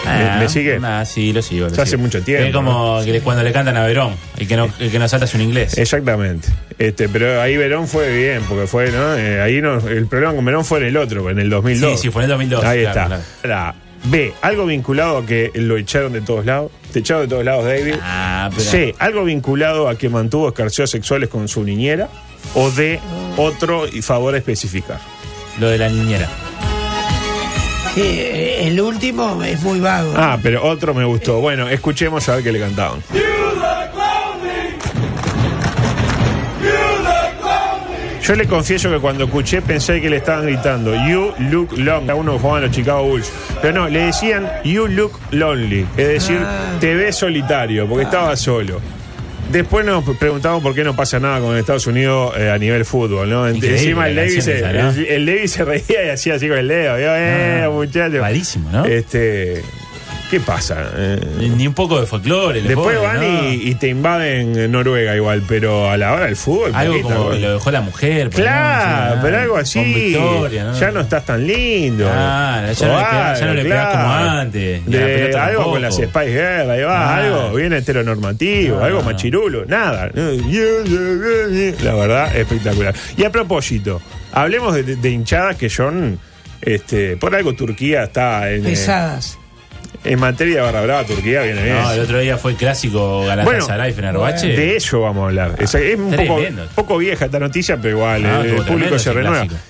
Ah, 0.05 0.37
me 0.39 0.49
sigue? 0.49 0.79
Ah, 0.83 1.05
sí, 1.05 1.33
lo 1.33 1.41
sigo. 1.41 1.67
lo 1.67 1.75
Ya 1.75 1.83
hace 1.83 1.97
mucho 1.97 2.21
tiempo, 2.21 2.47
Es 2.47 2.53
como 2.53 3.01
que 3.03 3.21
cuando 3.21 3.43
le 3.43 3.51
cantan 3.51 3.77
a 3.77 3.85
Verón. 3.85 4.15
El 4.37 4.47
que 4.47 4.55
no, 4.55 4.69
el 4.79 4.91
que 4.91 4.99
no 4.99 5.07
salta 5.07 5.25
es 5.25 5.33
un 5.33 5.41
inglés. 5.41 5.77
Exactamente. 5.77 6.49
Este, 6.77 7.07
pero 7.09 7.41
ahí 7.41 7.57
Verón 7.57 7.87
fue 7.87 8.11
bien, 8.15 8.41
porque 8.47 8.67
fue, 8.67 8.91
¿no? 8.91 9.15
Eh, 9.15 9.41
ahí 9.41 9.61
no, 9.61 9.77
el 9.87 10.07
problema 10.07 10.33
con 10.33 10.45
Verón 10.45 10.65
fue 10.65 10.79
en 10.79 10.85
el 10.85 10.97
otro, 10.97 11.29
en 11.29 11.39
el 11.39 11.49
2002. 11.49 11.91
Sí, 11.91 11.97
sí, 12.03 12.09
fue 12.09 12.23
en 12.23 12.25
el 12.25 12.29
2002, 12.31 12.63
Ahí 12.63 12.81
claro, 12.81 13.15
está. 13.15 13.47
La 13.47 13.75
B, 14.05 14.33
algo 14.41 14.65
vinculado 14.65 15.17
a 15.19 15.25
que 15.25 15.51
lo 15.53 15.77
echaron 15.77 16.13
de 16.13 16.21
todos 16.21 16.45
lados. 16.45 16.71
Te 16.91 16.99
echaron 16.99 17.23
de 17.23 17.29
todos 17.29 17.45
lados, 17.45 17.65
David. 17.65 17.95
Ah, 18.01 18.49
pero. 18.49 18.63
C, 18.63 18.95
algo 18.97 19.23
vinculado 19.23 19.87
a 19.87 19.97
que 19.97 20.09
mantuvo 20.09 20.47
escarceos 20.47 20.89
sexuales 20.89 21.29
con 21.29 21.47
su 21.47 21.63
niñera. 21.63 22.09
O 22.55 22.71
D, 22.71 22.99
otro 23.37 23.87
y 23.87 24.01
favor 24.01 24.33
a 24.33 24.37
especificar. 24.37 24.99
Lo 25.59 25.69
de 25.69 25.77
la 25.77 25.89
niñera. 25.89 26.27
Eh, 27.97 28.67
el 28.67 28.79
último 28.81 29.43
es 29.43 29.61
muy 29.61 29.79
vago. 29.79 30.13
Ah, 30.15 30.37
pero 30.41 30.63
otro 30.63 30.93
me 30.93 31.03
gustó. 31.05 31.39
Bueno, 31.39 31.67
escuchemos 31.69 32.27
a 32.29 32.35
ver 32.35 32.43
qué 32.43 32.51
le 32.51 32.59
cantaban. 32.59 32.99
Yo 38.23 38.35
le 38.35 38.45
confieso 38.47 38.89
que 38.91 38.99
cuando 38.99 39.23
escuché 39.25 39.61
pensé 39.63 39.99
que 39.99 40.09
le 40.09 40.17
estaban 40.17 40.45
gritando 40.45 40.93
You 40.93 41.33
look 41.49 41.71
long 41.77 42.09
a 42.09 42.15
uno 42.15 42.33
que 42.33 42.39
jugaban 42.39 42.61
los 42.63 42.71
Chicago 42.71 43.03
Bulls. 43.03 43.31
Pero 43.61 43.81
no, 43.81 43.89
le 43.89 44.03
decían 44.05 44.47
You 44.63 44.87
look 44.87 45.13
lonely. 45.31 45.85
Es 45.97 46.07
decir, 46.07 46.39
Ah. 46.45 46.77
te 46.79 46.93
ves 46.93 47.15
solitario, 47.17 47.87
porque 47.87 48.03
estaba 48.05 48.35
solo. 48.35 48.79
Después 49.51 49.85
nos 49.85 50.03
preguntamos 50.17 50.63
por 50.63 50.73
qué 50.73 50.83
no 50.83 50.95
pasa 50.95 51.19
nada 51.19 51.39
con 51.41 51.57
Estados 51.57 51.85
Unidos 51.87 52.33
eh, 52.37 52.49
a 52.49 52.57
nivel 52.57 52.85
fútbol, 52.85 53.29
¿no? 53.29 53.47
Encima 53.47 54.07
el 54.07 54.15
canción 54.15 54.41
se, 54.41 54.59
el, 55.15 55.27
el 55.29 55.49
se 55.49 55.65
reía 55.65 56.05
y 56.05 56.09
hacía 56.09 56.35
así 56.35 56.47
con 56.47 56.57
el 56.57 56.67
dedo. 56.67 56.95
¿vio? 56.97 57.15
Eh, 57.15 57.61
Ah, 57.65 57.69
muchacho. 57.69 58.19
rarísimo, 58.19 58.69
¿no? 58.71 58.85
Este. 58.85 59.61
¿Qué 60.31 60.39
pasa? 60.39 60.91
Eh, 60.95 61.19
Ni, 61.57 61.67
un 61.67 61.73
poco 61.73 61.99
de 61.99 62.07
folclore. 62.07 62.61
después 62.61 62.97
ponen, 62.97 63.01
van 63.21 63.43
¿no? 63.43 63.49
y, 63.51 63.69
y 63.69 63.75
te 63.75 63.89
invaden 63.89 64.71
Noruega 64.71 65.13
igual, 65.13 65.43
pero 65.45 65.91
a 65.91 65.97
la 65.97 66.13
hora 66.13 66.25
del 66.27 66.37
fútbol. 66.37 66.71
Algo 66.73 66.93
poquito, 66.93 67.09
como 67.13 67.29
algo. 67.31 67.39
lo 67.47 67.53
dejó 67.55 67.71
la 67.71 67.81
mujer. 67.81 68.29
Claro, 68.29 69.19
pero 69.21 69.37
algo 69.39 69.57
así. 69.57 69.79
Con 69.79 69.93
Victoria, 69.93 70.63
¿no? 70.63 70.79
Ya 70.79 70.91
no 70.91 71.01
estás 71.01 71.25
tan 71.25 71.45
lindo. 71.45 72.05
Claro, 72.05 72.71
ya 72.71 72.87
no 72.87 72.93
O 72.93 72.97
le 72.97 73.03
pegás- 73.03 73.39
ya 73.41 73.45
no 73.45 73.53
le 73.55 73.63
pegás 73.63 73.91
como 73.97 74.13
antes, 74.13 74.85
De- 74.85 75.23
algo 75.25 75.31
tampoco. 75.37 75.69
con 75.71 75.81
las 75.81 75.95
Spice 75.95 76.31
Girls, 76.31 76.69
ahí 76.69 76.81
va, 76.83 77.17
Claro. 77.17 77.41
algo 77.41 77.55
bien 77.57 77.73
heteronormativo, 77.73 78.79
Ah. 78.81 78.85
algo 78.85 79.01
machirulo, 79.03 79.65
nada. 79.65 80.09
La 81.83 81.93
verdad, 81.93 82.35
espectacular. 82.37 82.95
Y 83.17 83.23
a 83.25 83.29
propósito, 83.31 84.01
hablemos 84.31 84.73
de, 84.75 84.83
de 84.95 85.09
hinchadas 85.09 85.55
que 85.57 85.69
son. 85.69 86.19
Este, 86.61 87.17
por 87.17 87.33
algo 87.35 87.53
Turquía 87.55 88.03
está 88.03 88.51
en, 88.51 88.61
eh, 88.65 88.69
Pesadas. 88.69 89.37
En 90.03 90.19
materia 90.19 90.55
de 90.57 90.61
barra 90.61 90.81
brava, 90.81 91.03
Turquía 91.05 91.41
viene 91.43 91.63
bien. 91.63 91.75
No, 91.75 91.91
el 91.91 91.99
otro 91.99 92.19
día 92.19 92.37
fue 92.37 92.51
el 92.51 92.57
clásico 92.57 93.25
Galatasaray 93.25 93.93
Fenerbahce. 93.93 94.47
De 94.47 94.75
eso 94.75 95.01
vamos 95.01 95.23
a 95.23 95.27
hablar. 95.27 95.55
Es, 95.59 95.73
es 95.75 95.97
un 95.97 96.15
poco, 96.75 96.97
vieja 96.97 97.25
esta 97.25 97.39
noticia, 97.39 97.77
pero 97.77 97.97
igual 97.97 98.25
Ah, 98.25 98.41
eh, 98.45 98.55
el 98.57 98.63
público 98.65 98.97
se 98.99 99.13
renueva. 99.13 99.45
clásico. 99.45 99.61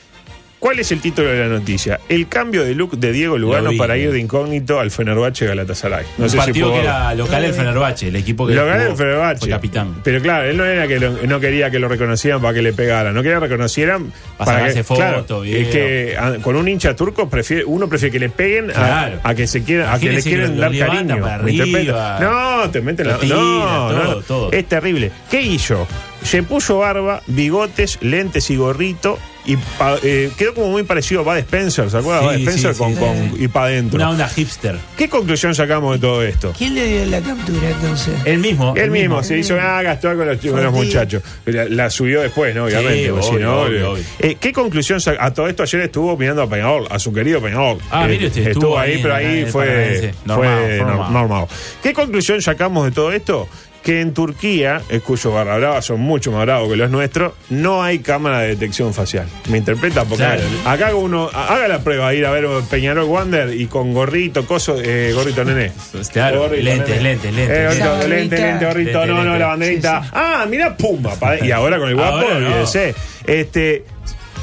¿Cuál 0.62 0.78
es 0.78 0.92
el 0.92 1.02
título 1.02 1.28
de 1.30 1.40
la 1.40 1.48
noticia? 1.48 2.00
El 2.08 2.28
cambio 2.28 2.64
de 2.64 2.76
look 2.76 2.92
de 2.96 3.12
Diego 3.12 3.36
Lugano 3.36 3.72
vi, 3.72 3.78
para 3.80 3.98
ir 3.98 4.12
de 4.12 4.20
incógnito 4.20 4.80
al 4.80 4.92
Fenerbahce 4.92 5.48
Galatasaray. 5.48 6.06
No 6.20 6.26
un 6.26 6.30
sé 6.30 6.34
si 6.34 6.38
partido 6.38 6.68
puedo- 6.70 6.80
que 6.82 6.88
era 6.88 7.16
local 7.16 7.44
el 7.46 7.54
Fenerbahce, 7.56 8.08
el 8.10 8.16
equipo 8.16 8.46
que 8.46 8.54
lo 8.54 8.68
gané 8.68 8.82
jugó 8.82 8.92
el 8.92 8.98
Fenerbahce. 8.98 9.40
fue 9.40 9.50
capitán. 9.50 9.96
Pero 10.04 10.22
claro, 10.22 10.48
él 10.48 10.56
no 10.58 10.64
era 10.64 10.88
que 10.88 11.00
lo- 11.00 11.14
no 11.26 11.40
quería 11.40 11.72
que 11.72 11.80
lo 11.80 11.88
reconocieran 11.88 12.42
para 12.42 12.54
que 12.54 12.62
le 12.62 12.74
pegaran, 12.74 13.16
no 13.16 13.24
quería 13.24 13.40
que 13.40 13.48
reconocieran 13.48 14.14
Para 14.38 14.52
para 14.60 14.74
que 14.74 14.84
foto, 14.84 15.42
video. 15.42 15.62
es 15.62 15.68
que 15.70 16.16
a- 16.16 16.36
con 16.44 16.56
un 16.56 16.68
hincha 16.68 16.96
turco 16.96 17.28
prefiere 17.28 17.66
uno 17.66 17.90
prefiere 17.90 18.12
que 18.12 18.20
le 18.20 18.30
peguen 18.30 18.70
a- 18.70 18.74
Claro. 18.74 19.20
a, 19.24 19.34
que 19.34 19.48
se 19.48 19.64
quieran 19.64 19.90
a 19.92 19.98
que 19.98 20.10
le 20.12 20.18
que 20.18 20.30
quieren 20.30 20.60
dar 20.60 20.78
cariño. 20.78 21.18
No, 21.18 22.70
te 22.70 22.82
meten 22.82 23.08
la 23.08 23.14
no, 23.14 23.20
todo, 23.28 24.22
todo. 24.22 24.52
es 24.52 24.66
terrible. 24.66 25.12
¿Qué 25.32 25.42
hizo? 25.42 25.88
Se 26.24 26.44
puso 26.44 26.78
barba, 26.78 27.24
bigotes, 27.26 27.98
lentes 28.02 28.52
y 28.52 28.56
gorrito 28.58 29.18
y 29.46 29.56
pa- 29.58 29.98
eh, 30.04 30.30
quedó 30.38 30.54
como 30.54 30.70
muy 30.70 30.84
parecido 30.84 31.22
a 31.22 31.24
Bud 31.24 31.38
Spencer, 31.38 31.90
¿se 31.90 31.98
acuerda? 31.98 32.22
Sí, 32.22 32.26
Bud 32.28 32.34
Spencer 32.48 32.74
sí, 32.74 32.80
con, 32.80 32.94
sí. 32.94 33.00
con- 33.00 33.42
y 33.44 33.48
para 33.48 33.66
adentro. 33.68 33.96
Una 33.98 34.10
onda 34.12 34.28
hipster. 34.30 34.78
¿Qué 34.98 35.10
conclusión 35.10 35.56
sacamos 35.56 35.94
de 35.96 36.00
todo 36.00 36.24
esto? 36.24 36.54
¿Quién 36.58 36.76
le 36.76 36.86
dio 36.86 37.06
la 37.08 37.22
captura 37.22 37.70
entonces? 37.70 38.14
El 38.26 38.40
mismo. 38.40 38.74
Él 38.78 38.92
mismo 38.92 39.24
se 39.24 39.38
hizo, 39.40 39.58
ah, 39.60 39.82
gastó 39.82 40.16
con 40.16 40.28
los, 40.28 40.38
con 40.38 40.64
los 40.64 40.74
muchachos. 40.74 41.24
La, 41.46 41.66
la 41.66 41.90
subió 41.90 42.22
después, 42.22 42.54
¿no? 42.56 42.66
Obviamente. 42.66 43.04
Sí, 43.06 43.10
porque 43.10 43.24
si 43.28 43.30
obvio, 43.36 43.46
no, 43.48 43.62
obvio, 43.62 43.78
eh, 43.80 43.84
obvio. 43.86 44.04
eh, 44.20 44.38
¿Qué 44.40 44.54
conclusión 44.54 45.02
sa- 45.02 45.16
A 45.20 45.34
todo 45.34 45.48
esto 45.48 45.64
ayer 45.64 45.82
estuvo 45.82 46.16
mirando 46.18 46.42
a 46.44 46.50
Peñarol, 46.50 46.88
a 46.90 47.00
su 47.00 47.12
querido 47.14 47.42
Peñarol. 47.42 47.80
Ah, 47.90 48.06
mire 48.08 48.28
usted, 48.28 48.48
estuvo 48.48 48.78
ahí, 48.78 49.00
pero 49.02 49.16
ahí 49.16 49.40
el 49.40 49.48
fue, 49.48 49.66
Paranaense. 49.66 50.14
fue 50.14 50.28
Normal, 50.28 50.70
nor- 50.72 50.86
normal. 50.88 51.14
normal. 51.14 51.46
¿Qué 51.82 51.94
conclusión 51.94 52.42
sacamos 52.42 52.86
de 52.86 52.92
todo 52.92 53.12
esto? 53.12 53.48
Que 53.84 54.00
en 54.02 54.14
Turquía, 54.14 54.80
cuyos 55.04 55.34
barra 55.34 55.82
son 55.82 56.02
mucho 56.02 56.32
más 56.32 56.46
bravos 56.46 56.70
que 56.70 56.76
los 56.76 56.92
nuestros, 56.92 57.34
no 57.50 57.82
hay 57.82 57.98
cámara 57.98 58.42
de 58.42 58.50
detección 58.50 58.94
facial. 58.94 59.26
¿Me 59.50 59.58
interpreta? 59.58 60.04
Porque 60.06 60.24
Claro. 60.24 60.44
acá 60.66 60.94
uno 60.94 61.30
haga 61.34 61.68
la 61.68 61.80
prueba, 61.80 62.14
ir 62.14 62.28
a 62.28 62.32
ver 62.32 62.46
Peñarol 62.70 63.06
Wander 63.06 63.60
y 63.60 63.66
con 63.66 63.92
gorrito, 63.94 64.46
coso, 64.46 64.76
eh, 64.80 65.14
gorrito 65.16 65.44
nené. 65.44 65.72
Claro, 66.14 66.42
Gorrito, 66.42 66.64
lentes, 66.64 66.90
nene. 66.90 67.02
lentes, 67.04 67.34
lentes, 67.34 67.58
Eh, 67.58 67.64
gorrito, 67.66 67.84
lente, 67.86 68.00
banderita. 68.08 68.36
lente, 68.36 68.66
gorrito, 68.66 69.00
Lente, 69.00 69.08
no, 69.08 69.14
no, 69.16 69.24
lente. 69.24 69.40
la 69.40 69.48
banderita. 69.48 70.00
Sí, 70.02 70.06
sí. 70.08 70.12
Ah, 70.16 70.46
mira, 70.48 70.78
pumba. 70.78 71.16
pa- 71.16 71.44
Y 71.44 71.52
ahora 71.52 71.80
con 71.80 71.90
el 71.90 71.96
guapo, 71.96 72.18
no. 72.30 72.36
olvídese. 72.36 72.94
Este, 73.26 73.84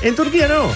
en 0.02 0.16
Turquía 0.16 0.48
no. 0.48 0.68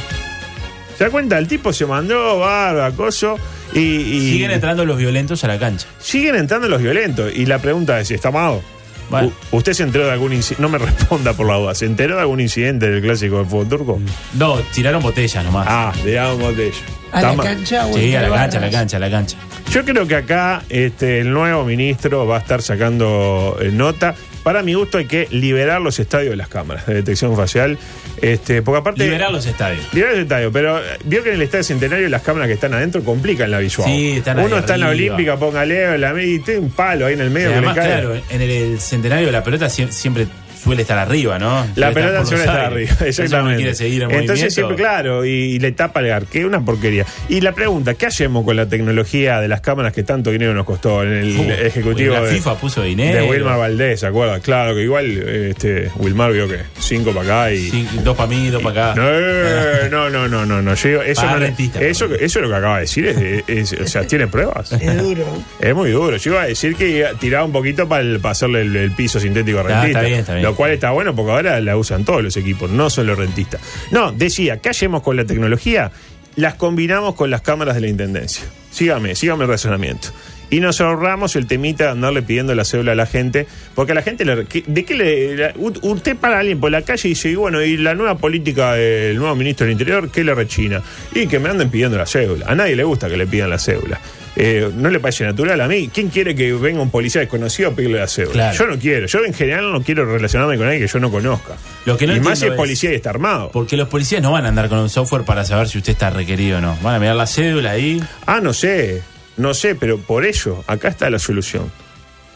¿Se 0.97 1.05
da 1.05 1.11
cuenta? 1.11 1.37
El 1.37 1.49
tipo 1.49 1.73
se 1.73 1.85
mandó 1.85 2.39
barba, 2.39 2.93
coso. 2.93 3.37
Y, 3.75 3.79
y- 3.81 4.33
Siguen 4.33 4.51
entrando 4.51 4.85
los 4.85 4.99
violentos 4.99 5.43
a 5.45 5.49
la 5.49 5.59
cancha. 5.59 5.87
siguen 5.99 6.35
entrando 6.37 6.69
los 6.69 6.83
violentos. 6.83 7.33
Y 7.35 7.47
la 7.47 7.59
pregunta 7.59 7.99
es: 8.01 8.11
¿está 8.11 8.29
amado? 8.29 8.63
Bueno. 9.11 9.31
¿Usted 9.51 9.73
se 9.75 9.83
enteró 9.83 10.07
de 10.07 10.13
algún 10.13 10.33
incidente? 10.33 10.63
No 10.63 10.69
me 10.71 10.79
responda 10.85 11.33
por 11.35 11.47
la 11.47 11.57
duda. 11.57 11.75
¿Se 11.75 11.85
enteró 11.87 12.15
de 12.17 12.23
algún 12.23 12.41
incidente 12.41 12.89
del 12.91 13.03
clásico 13.03 13.39
del 13.39 13.47
fútbol 13.47 13.69
turco? 13.69 14.01
No, 14.35 14.57
tiraron 14.75 15.03
botellas 15.03 15.45
nomás. 15.45 15.67
Ah, 15.69 15.93
digamos 16.05 16.39
botella. 16.39 16.73
¿A 17.13 17.21
la 17.21 17.37
cancha 17.37 17.87
o 17.87 17.95
sí, 17.95 18.15
a 18.17 18.23
la 18.23 18.31
cancha, 18.31 18.57
a 18.59 18.61
la 18.63 18.71
cancha, 18.71 18.97
a 18.97 19.01
la 19.01 19.11
cancha. 19.11 19.37
Yo 19.71 19.85
creo 19.85 20.07
que 20.07 20.17
acá 20.17 20.63
este, 20.71 21.21
el 21.21 21.31
nuevo 21.31 21.63
ministro 21.65 22.27
va 22.27 22.37
a 22.37 22.41
estar 22.41 22.63
sacando 22.63 23.59
eh, 23.61 23.71
nota. 23.71 24.15
Para 24.43 24.63
mi 24.63 24.75
gusto 24.75 24.99
hay 24.99 25.07
que 25.07 25.29
liberar 25.31 25.81
los 25.81 25.99
estadios 26.01 26.31
de 26.31 26.37
las 26.37 26.49
cámaras 26.49 26.87
de 26.87 26.95
detección 26.95 27.37
facial. 27.37 27.79
Este, 28.21 28.63
porque 28.63 28.79
aparte... 28.81 29.05
Liberar 29.05 29.31
los 29.33 29.47
estadios. 29.47 29.85
Liberar 29.93 30.15
los 30.15 30.23
estadios, 30.23 30.53
pero 30.53 30.79
eh, 30.79 30.83
vio 31.05 31.23
que 31.23 31.31
en 31.31 31.37
el 31.37 31.43
estadio 31.43 31.65
centenario 31.65 32.09
las 32.09 32.23
cámaras 32.23 32.49
que 32.49 32.55
están 32.55 32.75
adentro 32.75 33.03
complican 33.05 33.51
la 33.51 33.59
visual. 33.59 33.89
Sí, 33.89 34.13
están 34.19 34.39
Uno 34.39 34.59
está 34.59 34.75
en 34.75 34.81
la 34.81 34.89
olímpica, 34.91 35.37
póngale 35.37 35.97
la 35.99 36.13
media 36.13 36.35
y 36.35 36.39
tiene 36.41 36.61
un 36.61 36.71
palo 36.71 37.07
ahí 37.07 37.15
en 37.15 37.21
el 37.21 37.29
Y 37.29 37.31
medio 37.31 37.49
que 37.49 37.55
además, 37.55 37.77
le 37.77 37.83
cae. 37.83 37.91
claro, 37.93 38.15
en 38.31 38.41
el, 38.43 38.51
el 38.51 38.81
centenario 38.81 39.31
la 39.33 39.43
pelota 39.45 39.67
sie- 39.67 39.91
siempre 39.91 40.27
suele 40.63 40.83
estar 40.83 40.99
arriba, 40.99 41.39
¿no? 41.39 41.67
La 41.77 41.91
pelota 41.93 42.25
suele 42.25 42.45
estar 42.45 42.61
arriba, 42.61 42.93
exactamente. 43.07 43.57
quiere 43.57 43.75
seguir 43.75 44.03
en 44.03 44.11
Entonces 44.11 44.29
movimiento. 44.29 44.55
siempre, 44.55 44.77
claro, 44.77 45.25
y, 45.25 45.31
y 45.31 45.59
le 45.59 45.73
tapa 45.73 46.01
el 46.01 46.09
gar, 46.09 46.27
que 46.27 46.41
es 46.41 46.45
una 46.45 46.65
porquería. 46.65 47.05
Y 47.29 47.41
la 47.41 47.53
pregunta, 47.53 47.95
¿qué 47.95 48.07
hacemos 48.07 48.45
con 48.45 48.57
la 48.57 48.67
tecnología 48.67 49.41
de 49.41 49.49
las 49.49 49.61
cámaras 49.61 49.93
que 49.93 50.03
tanto 50.03 50.31
dinero 50.31 50.55
nos 50.55 50.65
costó 50.67 51.03
en 51.03 51.13
el 51.13 51.33
Uh, 51.37 51.51
ejecutivo 51.51 52.15
la 52.15 52.23
de, 52.23 52.35
FIFA 52.35 52.55
puso 52.57 52.83
dinero. 52.83 53.23
de 53.23 53.29
Wilmar 53.31 53.59
Valdés, 53.59 54.01
¿se 54.01 54.07
acuerda? 54.07 54.41
Claro, 54.41 54.75
que 54.75 54.83
igual 54.83 55.07
este 55.11 55.91
Wilmar 55.97 56.33
vio 56.33 56.47
que 56.49 56.59
cinco 56.79 57.13
para 57.13 57.45
acá 57.47 57.53
y... 57.53 57.71
Sí, 57.71 57.89
dos 58.05 58.17
para 58.17 58.29
mí, 58.29 58.49
dos 58.51 58.63
para 58.63 58.93
acá. 58.93 59.01
No, 59.01 59.89
no, 59.89 60.11
no, 60.11 60.29
no, 60.29 60.47
no, 60.47 60.63
no. 60.63 60.75
Yo 60.75 61.03
eso, 61.03 61.27
no- 61.27 61.37
rentista, 61.39 61.81
eso, 61.81 62.07
eso 62.07 62.21
es 62.21 62.37
lo 62.37 62.49
que 62.49 62.55
acaba 62.57 62.77
de 62.77 62.81
decir. 62.83 63.07
es- 63.07 63.45
es- 63.73 63.81
o 63.81 63.87
sea, 63.87 64.07
tiene 64.07 64.27
pruebas. 64.27 64.73
Es 64.73 64.99
duro. 65.03 65.25
Es 65.61 65.75
muy 65.75 65.91
duro. 65.91 66.17
Yo 66.17 66.33
iba 66.33 66.43
a 66.43 66.47
decir 66.47 66.75
que 66.77 66.89
iba- 66.89 67.11
tiraba 67.19 67.45
un 67.45 67.53
poquito 67.53 67.89
para, 67.89 68.03
el- 68.03 68.21
para 68.21 68.33
hacerle 68.33 68.63
el, 68.63 68.77
el 68.77 68.91
piso 68.93 69.19
sintético 69.21 69.61
Ah, 69.61 69.63
rentista. 69.63 69.89
está 69.89 70.01
bien, 70.03 70.21
está 70.21 70.33
bien. 70.35 70.45
Lo 70.45 70.52
cual 70.55 70.73
está 70.73 70.91
bueno 70.91 71.15
porque 71.15 71.33
ahora 71.33 71.61
la 71.61 71.77
usan 71.77 72.05
todos 72.05 72.23
los 72.23 72.37
equipos, 72.37 72.71
no 72.71 72.91
solo 72.91 73.15
rentistas. 73.15 73.61
No, 73.91 74.13
decía, 74.13 74.59
¿qué 74.59 74.71
hacemos 74.71 75.03
con 75.03 75.17
la 75.17 75.25
tecnología? 75.25 75.91
Las 76.37 76.55
combinamos 76.55 77.15
con 77.15 77.31
las 77.31 77.43
cámaras 77.43 77.75
de 77.75 77.83
la 77.83 77.89
intendencia. 77.89 78.45
Sígame, 78.71 79.15
sígame 79.15 79.45
el 79.45 79.51
razonamiento. 79.51 80.09
Y 80.53 80.61
nos 80.61 80.81
ahorramos 80.81 81.35
el 81.35 81.47
temita 81.49 81.85
de 81.87 81.91
andarle 81.91 82.23
pidiendo 82.23 82.55
la 82.55 82.65
cédula 82.65 82.93
a 82.93 82.95
la 82.95 83.07
gente, 83.07 83.47
porque 83.75 83.91
a 83.91 83.95
la 83.97 84.03
gente, 84.03 84.25
le, 84.25 84.45
¿qué- 84.45 84.63
¿de 84.67 84.85
qué 84.85 84.95
le.? 84.95 85.37
la- 85.37 85.53
usted 85.57 86.15
para 86.17 86.39
alguien 86.39 86.61
por 86.61 86.71
la 86.71 86.83
calle 86.83 87.09
y 87.09 87.13
dice, 87.13 87.31
y 87.31 87.35
bueno, 87.35 87.61
¿y 87.63 87.77
la 87.79 87.95
nueva 87.95 88.17
política 88.19 88.75
del 88.75 89.17
nuevo 89.19 89.35
ministro 89.35 89.65
del 89.67 89.73
Interior 89.73 90.11
qué 90.13 90.23
le 90.23 90.35
rechina? 90.35 90.81
Y 91.15 91.27
que 91.27 91.41
me 91.41 91.49
anden 91.49 91.71
pidiendo 91.71 91.99
la 91.99 92.07
cédula. 92.07 92.47
A 92.47 92.55
nadie 92.55 92.77
le 92.77 92.85
gusta 92.85 93.09
que 93.09 93.17
le 93.17 93.27
pidan 93.27 93.51
la 93.51 93.59
cédula. 93.59 93.99
Eh, 94.35 94.71
¿No 94.75 94.89
le 94.89 94.99
parece 94.99 95.25
natural 95.25 95.61
a 95.61 95.69
mí? 95.69 95.91
¿Quién 95.93 96.09
quiere 96.09 96.35
que 96.35 96.53
venga 96.55 96.81
un 96.81 96.91
policía 96.91 97.21
desconocido 97.21 97.71
a 97.71 97.75
pedirle 97.75 97.99
la 97.99 98.07
cédula? 98.09 98.33
Claro. 98.33 98.57
Yo 98.59 98.67
no 98.67 98.79
quiero. 98.79 99.07
Yo 99.07 99.25
en 99.25 99.35
general 99.35 99.71
no 99.73 99.83
quiero 99.83 100.07
relacionarme 100.07 100.57
con 100.57 100.67
alguien 100.67 100.87
que 100.87 100.91
yo 100.93 100.99
no 101.01 101.11
conozca. 101.11 101.55
Lo 101.85 101.97
que 101.99 102.07
no 102.07 102.17
y 102.17 102.21
más 102.21 102.39
si 102.39 102.47
es- 102.47 102.53
policía 102.53 102.93
y 102.93 102.95
está 102.95 103.11
armado. 103.11 103.51
Porque 103.53 103.77
los 103.77 103.89
policías 103.89 104.23
no 104.23 104.33
van 104.33 104.47
a 104.47 104.49
andar 104.49 104.69
con 104.71 104.79
un 104.79 104.89
software 104.89 105.25
para 105.25 105.45
saber 105.45 105.69
si 105.69 105.79
usted 105.79 105.93
está 105.93 106.09
requerido 106.11 106.59
o 106.59 106.61
no. 106.63 106.79
Van 106.83 106.95
a 106.95 106.99
mirar 106.99 107.17
la 107.17 107.27
cédula 107.27 107.73
ahí. 107.73 108.03
Ah, 108.27 108.41
no 108.43 108.53
sé. 108.55 109.03
No 109.37 109.55
sé, 109.55 109.75
pero 109.75 109.99
por 109.99 110.25
ello, 110.25 110.63
acá 110.67 110.89
está 110.89 111.09
la 111.11 111.19
solución. 111.19 111.71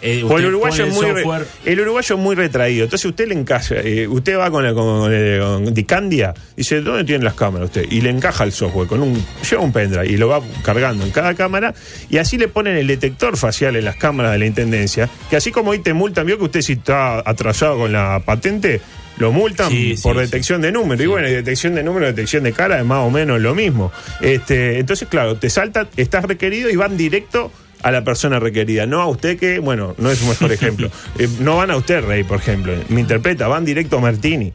eh, 0.03 0.23
usted 0.23 0.39
el 0.41 0.47
uruguayo, 0.47 0.85
es 0.85 0.93
muy 0.95 1.07
re- 1.07 1.23
software. 1.23 1.47
el 1.65 1.81
uruguayo 1.81 2.15
es 2.17 2.21
muy 2.21 2.35
retraído. 2.37 2.85
Entonces 2.85 3.07
usted 3.07 3.29
le 3.29 3.35
encaja, 3.35 3.77
eh, 3.77 4.07
usted 4.07 4.37
va 4.39 4.51
con, 4.51 4.63
la, 4.63 4.75
con, 4.75 5.11
eh, 5.13 5.39
con 5.41 5.73
Dicandia, 5.73 6.35
dice, 6.55 6.81
¿dónde 6.83 7.05
tienen 7.05 7.25
las 7.25 7.33
cámaras 7.35 7.69
usted? 7.69 7.87
Y 7.91 8.03
le 8.03 8.11
encaja 8.11 8.45
el 8.45 8.53
software 8.53 8.87
con 8.89 9.01
un, 9.03 9.25
lleva 9.49 9.63
un 9.63 9.73
pendrive 9.73 10.07
y 10.07 10.17
lo 10.19 10.29
va 10.29 10.41
cargando 10.63 11.03
en 11.05 11.11
cada 11.11 11.35
cámara 11.35 11.75
y 12.11 12.19
así 12.19 12.37
le 12.37 12.49
ponen 12.49 12.77
el 12.77 12.87
detector 12.87 13.37
facial 13.39 13.75
en 13.77 13.85
las 13.87 13.97
cámaras 13.97 14.33
de 14.33 14.39
la 14.39 14.47
intendencia, 14.47 15.09
que 15.31 15.37
así 15.37 15.51
como 15.51 15.71
hoy 15.71 15.79
te 15.79 15.95
multan, 15.95 16.27
vio 16.27 16.37
que 16.39 16.45
usted 16.45 16.61
si 16.61 16.75
está 16.75 17.23
atrasado 17.29 17.79
con 17.79 17.93
la 17.93 18.21
patente, 18.25 18.81
lo 19.19 19.33
multan 19.33 19.71
Sí, 19.71 19.95
por 20.03 20.15
sí. 20.17 20.21
detección 20.23 20.61
de 20.61 20.73
número. 20.73 21.03
Y 21.03 21.07
bueno, 21.07 21.29
y 21.29 21.33
detección 21.33 21.75
de 21.75 21.83
número, 21.83 22.07
detección 22.07 22.43
de 22.45 22.53
cara 22.53 22.79
es 22.79 22.85
más 22.85 22.99
o 23.05 23.11
menos 23.11 23.41
lo 23.41 23.55
mismo. 23.55 23.93
Este, 24.21 24.79
entonces, 24.79 25.09
claro, 25.09 25.37
te 25.37 25.51
salta, 25.51 25.87
estás 25.97 26.25
requerido 26.25 26.71
y 26.71 26.77
van 26.77 26.97
directo 26.97 27.51
a 27.83 27.91
la 27.93 28.03
persona 28.05 28.39
requerida, 28.41 28.87
no 28.87 29.01
a 29.01 29.07
usted 29.07 29.39
que, 29.39 29.59
bueno, 29.59 29.95
no 29.99 30.11
es 30.11 30.21
un 30.23 30.31
mejor 30.31 30.53
ejemplo. 30.53 30.91
Eh, 31.19 31.29
no 31.41 31.57
van 31.57 31.71
a 31.71 31.77
usted, 31.77 32.05
Rey, 32.05 32.25
por 32.25 32.39
ejemplo. 32.39 32.75
Me 32.89 33.01
interpreta, 33.01 33.49
van 33.49 33.65
directo 33.65 33.99
a 33.99 34.01
Martini. 34.01 34.53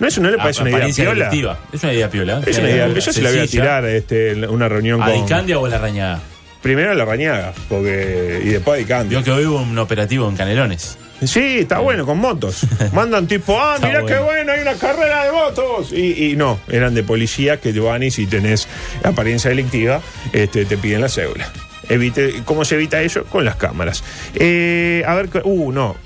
¿No, 0.00 0.06
eso 0.06 0.20
no 0.20 0.28
le 0.30 0.36
Ah, 0.36 0.42
parece 0.42 0.60
una 0.62 0.70
idea 0.70 0.76
apariencia 0.78 1.04
piola? 1.04 1.24
delictiva. 1.28 1.58
Es 1.72 1.82
una 1.82 1.92
idea 1.94 2.10
piola. 2.10 2.42
Es 2.46 2.58
una 2.58 2.70
idea, 2.70 2.88
yo 2.88 3.00
se 3.12 3.22
la 3.22 3.30
voy 3.30 3.38
a 3.38 3.46
tirar 3.46 3.84
este, 3.86 4.32
en 4.32 4.48
una 4.50 4.68
reunión 4.68 5.02
¿A 5.02 5.06
con... 5.06 5.14
Dicandia 5.22 5.58
o 5.58 5.64
a 5.66 5.68
la 5.68 5.78
Rañaga? 5.78 6.20
Primero 6.60 6.90
a 6.92 6.94
la 6.94 7.04
Rañaga, 7.04 7.52
porque 7.68 8.40
y 8.44 8.48
después 8.48 8.76
a 8.76 8.78
Dicandia. 8.78 9.18
Vio 9.18 9.24
que 9.24 9.30
hoy 9.32 9.46
hubo 9.46 9.62
un 9.62 9.78
operativo 9.78 10.28
en 10.28 10.36
Canelones. 10.36 10.98
Sí, 11.24 11.58
está 11.60 11.78
bueno, 11.78 12.04
con 12.06 12.18
motos. 12.18 12.66
Mandan 12.92 13.26
tipo, 13.26 13.58
ah, 13.60 13.76
mirá 13.80 14.00
bueno. 14.02 14.06
qué 14.06 14.22
bueno, 14.22 14.52
hay 14.52 14.60
una 14.60 14.74
carrera 14.74 15.24
de 15.24 15.32
motos. 15.32 15.92
Y, 15.92 16.30
y 16.32 16.36
no, 16.36 16.58
eran 16.68 16.94
de 16.94 17.02
policía 17.02 17.58
que 17.60 17.72
van 17.78 18.02
y 18.02 18.10
si 18.10 18.26
tenés 18.26 18.68
apariencia 19.02 19.50
delictiva, 19.50 20.00
este, 20.32 20.64
te 20.64 20.76
piden 20.76 21.00
la 21.00 21.08
cédula. 21.08 21.50
Evite, 21.88 22.42
¿Cómo 22.44 22.64
se 22.64 22.76
evita 22.76 23.02
eso? 23.02 23.24
Con 23.24 23.44
las 23.44 23.56
cámaras. 23.56 24.02
Eh, 24.34 25.02
a 25.06 25.14
ver, 25.14 25.28
uh, 25.44 25.72
no. 25.72 25.96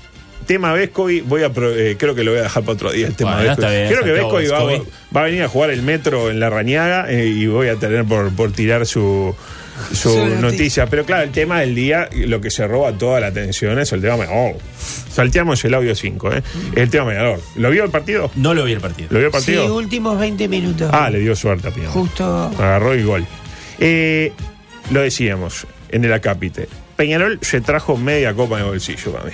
Tema 0.45 0.71
Vescovi, 0.71 1.19
voy 1.21 1.43
a 1.43 1.51
pro- 1.51 1.75
eh, 1.75 1.97
creo 1.99 2.15
que 2.15 2.23
lo 2.23 2.31
voy 2.31 2.39
a 2.39 2.43
dejar 2.43 2.63
para 2.63 2.73
otro 2.73 2.91
día 2.91 3.07
el 3.07 3.15
tema 3.15 3.35
Bueno, 3.35 3.49
Vescovi. 3.49 3.87
Creo 3.89 4.03
que 4.03 4.11
Vescovi 4.11 4.47
va, 4.47 5.21
a 5.21 5.23
venir 5.25 5.43
a 5.43 5.49
jugar 5.49 5.71
el 5.71 5.81
metro 5.81 6.29
en 6.31 6.39
la 6.39 6.49
Rañaga 6.49 7.11
eh, 7.11 7.25
y 7.27 7.47
voy 7.47 7.67
a 7.67 7.75
tener 7.75 8.05
por, 8.05 8.33
por 8.33 8.53
tirar 8.53 8.85
su 8.85 9.35
su 9.93 10.09
noticia. 10.09 10.41
noticia. 10.41 10.85
Pero 10.87 11.05
claro, 11.05 11.23
el 11.23 11.31
tema 11.31 11.59
del 11.61 11.75
día, 11.75 12.09
lo 12.13 12.41
que 12.41 12.49
se 12.49 12.67
roba 12.67 12.91
toda 12.93 13.19
la 13.19 13.27
atención 13.27 13.77
es 13.79 13.91
el 13.93 14.01
tema 14.01 14.17
menor. 14.17 14.55
Salteamos 15.11 15.63
el 15.65 15.73
audio 15.73 15.95
5, 15.95 16.33
¿eh? 16.33 16.43
El 16.75 16.89
tema 16.89 17.05
menor. 17.05 17.41
¿Lo 17.55 17.69
vio 17.69 17.83
el 17.83 17.89
partido? 17.89 18.31
No 18.35 18.53
lo 18.53 18.63
vi 18.65 18.73
el 18.73 18.81
partido. 18.81 19.09
¿Lo 19.11 19.19
vio 19.19 19.27
el 19.27 19.33
Sí, 19.33 19.37
partido? 19.37 19.75
últimos 19.75 20.19
20 20.19 20.47
minutos. 20.47 20.89
ah, 20.93 21.09
le 21.09 21.19
dio 21.19 21.35
suerte 21.35 21.67
a 21.67 21.71
Peñarol. 21.71 21.93
Justo. 21.93 22.51
Agarró 22.57 22.95
y 22.95 23.03
gol. 23.03 23.25
Eh, 23.79 24.31
lo 24.91 25.01
decíamos 25.01 25.67
en 25.89 26.05
el 26.05 26.13
acápite. 26.13 26.67
Peñarol 26.95 27.37
se 27.41 27.61
trajo 27.61 27.95
media 27.97 28.33
copa 28.33 28.57
en 28.57 28.65
el 28.65 28.71
bolsillo 28.71 29.11
para 29.11 29.25
mí. 29.25 29.31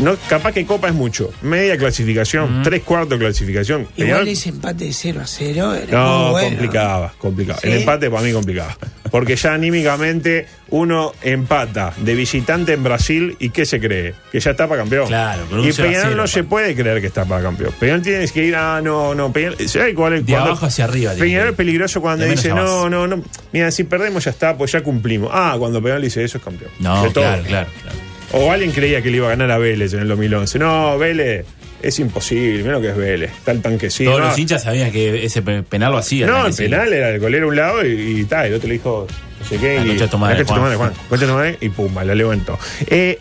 No, 0.00 0.16
capaz 0.28 0.52
que 0.52 0.66
copa 0.66 0.88
es 0.88 0.94
mucho. 0.94 1.32
Media 1.42 1.76
clasificación, 1.78 2.62
tres 2.64 2.82
cuartos 2.82 3.10
de 3.18 3.24
clasificación. 3.26 3.86
Igual 3.96 4.22
Peñarol- 4.24 4.28
ese 4.28 4.48
empate 4.48 4.84
de 4.86 4.92
0 4.92 5.20
a 5.22 5.26
0 5.26 5.74
era 5.74 5.98
no, 5.98 6.22
muy 6.22 6.30
bueno. 6.32 6.48
complicaba, 6.48 7.14
complicaba. 7.18 7.58
El 7.62 7.72
empate 7.74 8.10
para 8.10 8.22
mí 8.22 8.32
complicaba. 8.32 8.76
Porque 9.10 9.36
ya 9.36 9.54
anímicamente 9.54 10.48
uno 10.70 11.12
empata 11.22 11.92
de 11.98 12.14
visitante 12.16 12.72
en 12.72 12.82
Brasil 12.82 13.36
y 13.38 13.50
¿qué 13.50 13.64
se 13.64 13.78
cree? 13.78 14.14
Que 14.32 14.40
ya 14.40 14.50
está 14.50 14.66
para 14.66 14.80
campeón. 14.80 15.06
Claro, 15.06 15.44
y 15.62 15.70
0 15.72 15.88
a 15.88 15.90
Peñarol 15.90 16.08
0, 16.10 16.16
no 16.16 16.26
se 16.26 16.42
puede 16.42 16.74
creer 16.74 17.00
que 17.00 17.06
está 17.06 17.24
para 17.24 17.42
campeón. 17.42 17.72
Peñarol 17.78 18.02
tiene 18.02 18.26
que 18.26 18.44
ir, 18.44 18.56
ah, 18.56 18.80
no, 18.82 19.14
no, 19.14 19.32
Peñarol. 19.32 19.68
¿sabe 19.68 19.94
cuál 19.94 20.14
es? 20.14 20.26
De 20.26 20.32
cuando- 20.32 20.50
abajo 20.50 20.66
hacia 20.66 20.84
arriba 20.86 21.12
Peñarol 21.16 21.50
es 21.50 21.54
peligroso 21.56 22.00
cuando 22.00 22.24
dice, 22.24 22.48
no, 22.48 22.90
no, 22.90 23.06
no. 23.06 23.22
Mira, 23.52 23.70
si 23.70 23.84
perdemos 23.84 24.24
ya 24.24 24.32
está, 24.32 24.56
pues 24.56 24.72
ya 24.72 24.82
cumplimos. 24.82 25.30
Ah, 25.32 25.54
cuando 25.56 25.80
Peñarol 25.80 26.02
dice 26.02 26.24
eso 26.24 26.38
es 26.38 26.44
campeón. 26.44 26.72
No, 26.80 27.12
claro, 27.12 27.42
claro, 27.44 27.68
claro. 27.80 27.98
O 28.34 28.50
alguien 28.52 28.72
creía 28.72 29.00
que 29.02 29.10
le 29.10 29.18
iba 29.18 29.26
a 29.26 29.30
ganar 29.30 29.50
a 29.50 29.58
Vélez 29.58 29.92
en 29.94 30.00
el 30.00 30.08
2011. 30.08 30.58
No, 30.58 30.98
Vélez 30.98 31.44
es 31.82 31.98
imposible. 31.98 32.58
Mira 32.62 32.72
lo 32.74 32.80
que 32.80 32.88
es 32.90 32.96
Vélez. 32.96 33.30
Está 33.30 33.52
el 33.52 33.62
tanquecito. 33.62 34.10
Todos 34.10 34.22
los 34.24 34.38
hinchas 34.38 34.62
sabían 34.64 34.90
que 34.90 35.24
ese 35.24 35.42
pe- 35.42 35.62
penal 35.62 35.92
lo 35.92 35.98
hacía. 35.98 36.26
no, 36.26 36.46
el 36.46 36.54
penal 36.54 36.92
era 36.92 37.10
el 37.10 37.20
golero 37.20 37.46
a 37.46 37.48
un 37.50 37.56
lado 37.56 37.86
y, 37.86 38.20
y 38.20 38.24
tal, 38.24 38.46
el 38.46 38.54
otro 38.54 38.68
le 38.68 38.74
dijo, 38.74 39.06
no 39.40 39.46
sé 39.46 39.58
qué. 39.58 39.76
La 39.76 39.84
y, 39.84 39.88
concha 39.88 40.04
de 40.06 40.44
Juan. 40.44 40.76
Juan. 40.76 40.92
Concha 41.08 41.26
de 41.26 41.32
madre, 41.32 41.58
y 41.60 41.68
pumba, 41.68 42.04
la 42.04 42.14
levantó. 42.14 42.58
Eh, 42.86 43.18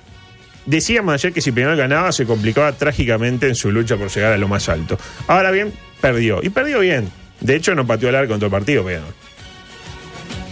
decíamos 0.65 1.13
ayer 1.13 1.34
que 1.34 1.41
si 1.41 1.51
Peñarol 1.51 1.75
ganaba 1.77 2.12
se 2.12 2.25
complicaba 2.25 2.72
trágicamente 2.72 3.48
en 3.48 3.55
su 3.55 3.72
lucha 3.72 3.98
por 3.98 4.10
llegar 4.10 4.34
a 4.34 4.38
lo 4.38 4.48
más 4.48 4.70
alto. 4.70 4.98
Ahora 5.27 5.51
bien, 5.51 5.72
perdió. 6.01 6.39
Y 6.41 6.50
perdió 6.50 6.79
bien. 6.79 7.10
De 7.41 7.55
hecho, 7.55 7.75
no 7.75 7.86
pateó 7.86 8.10
el 8.10 8.15
arco 8.15 8.34
en 8.34 8.39
todo 8.39 8.48
el 8.48 8.51
partido, 8.51 8.84
Peñarol. 8.86 9.13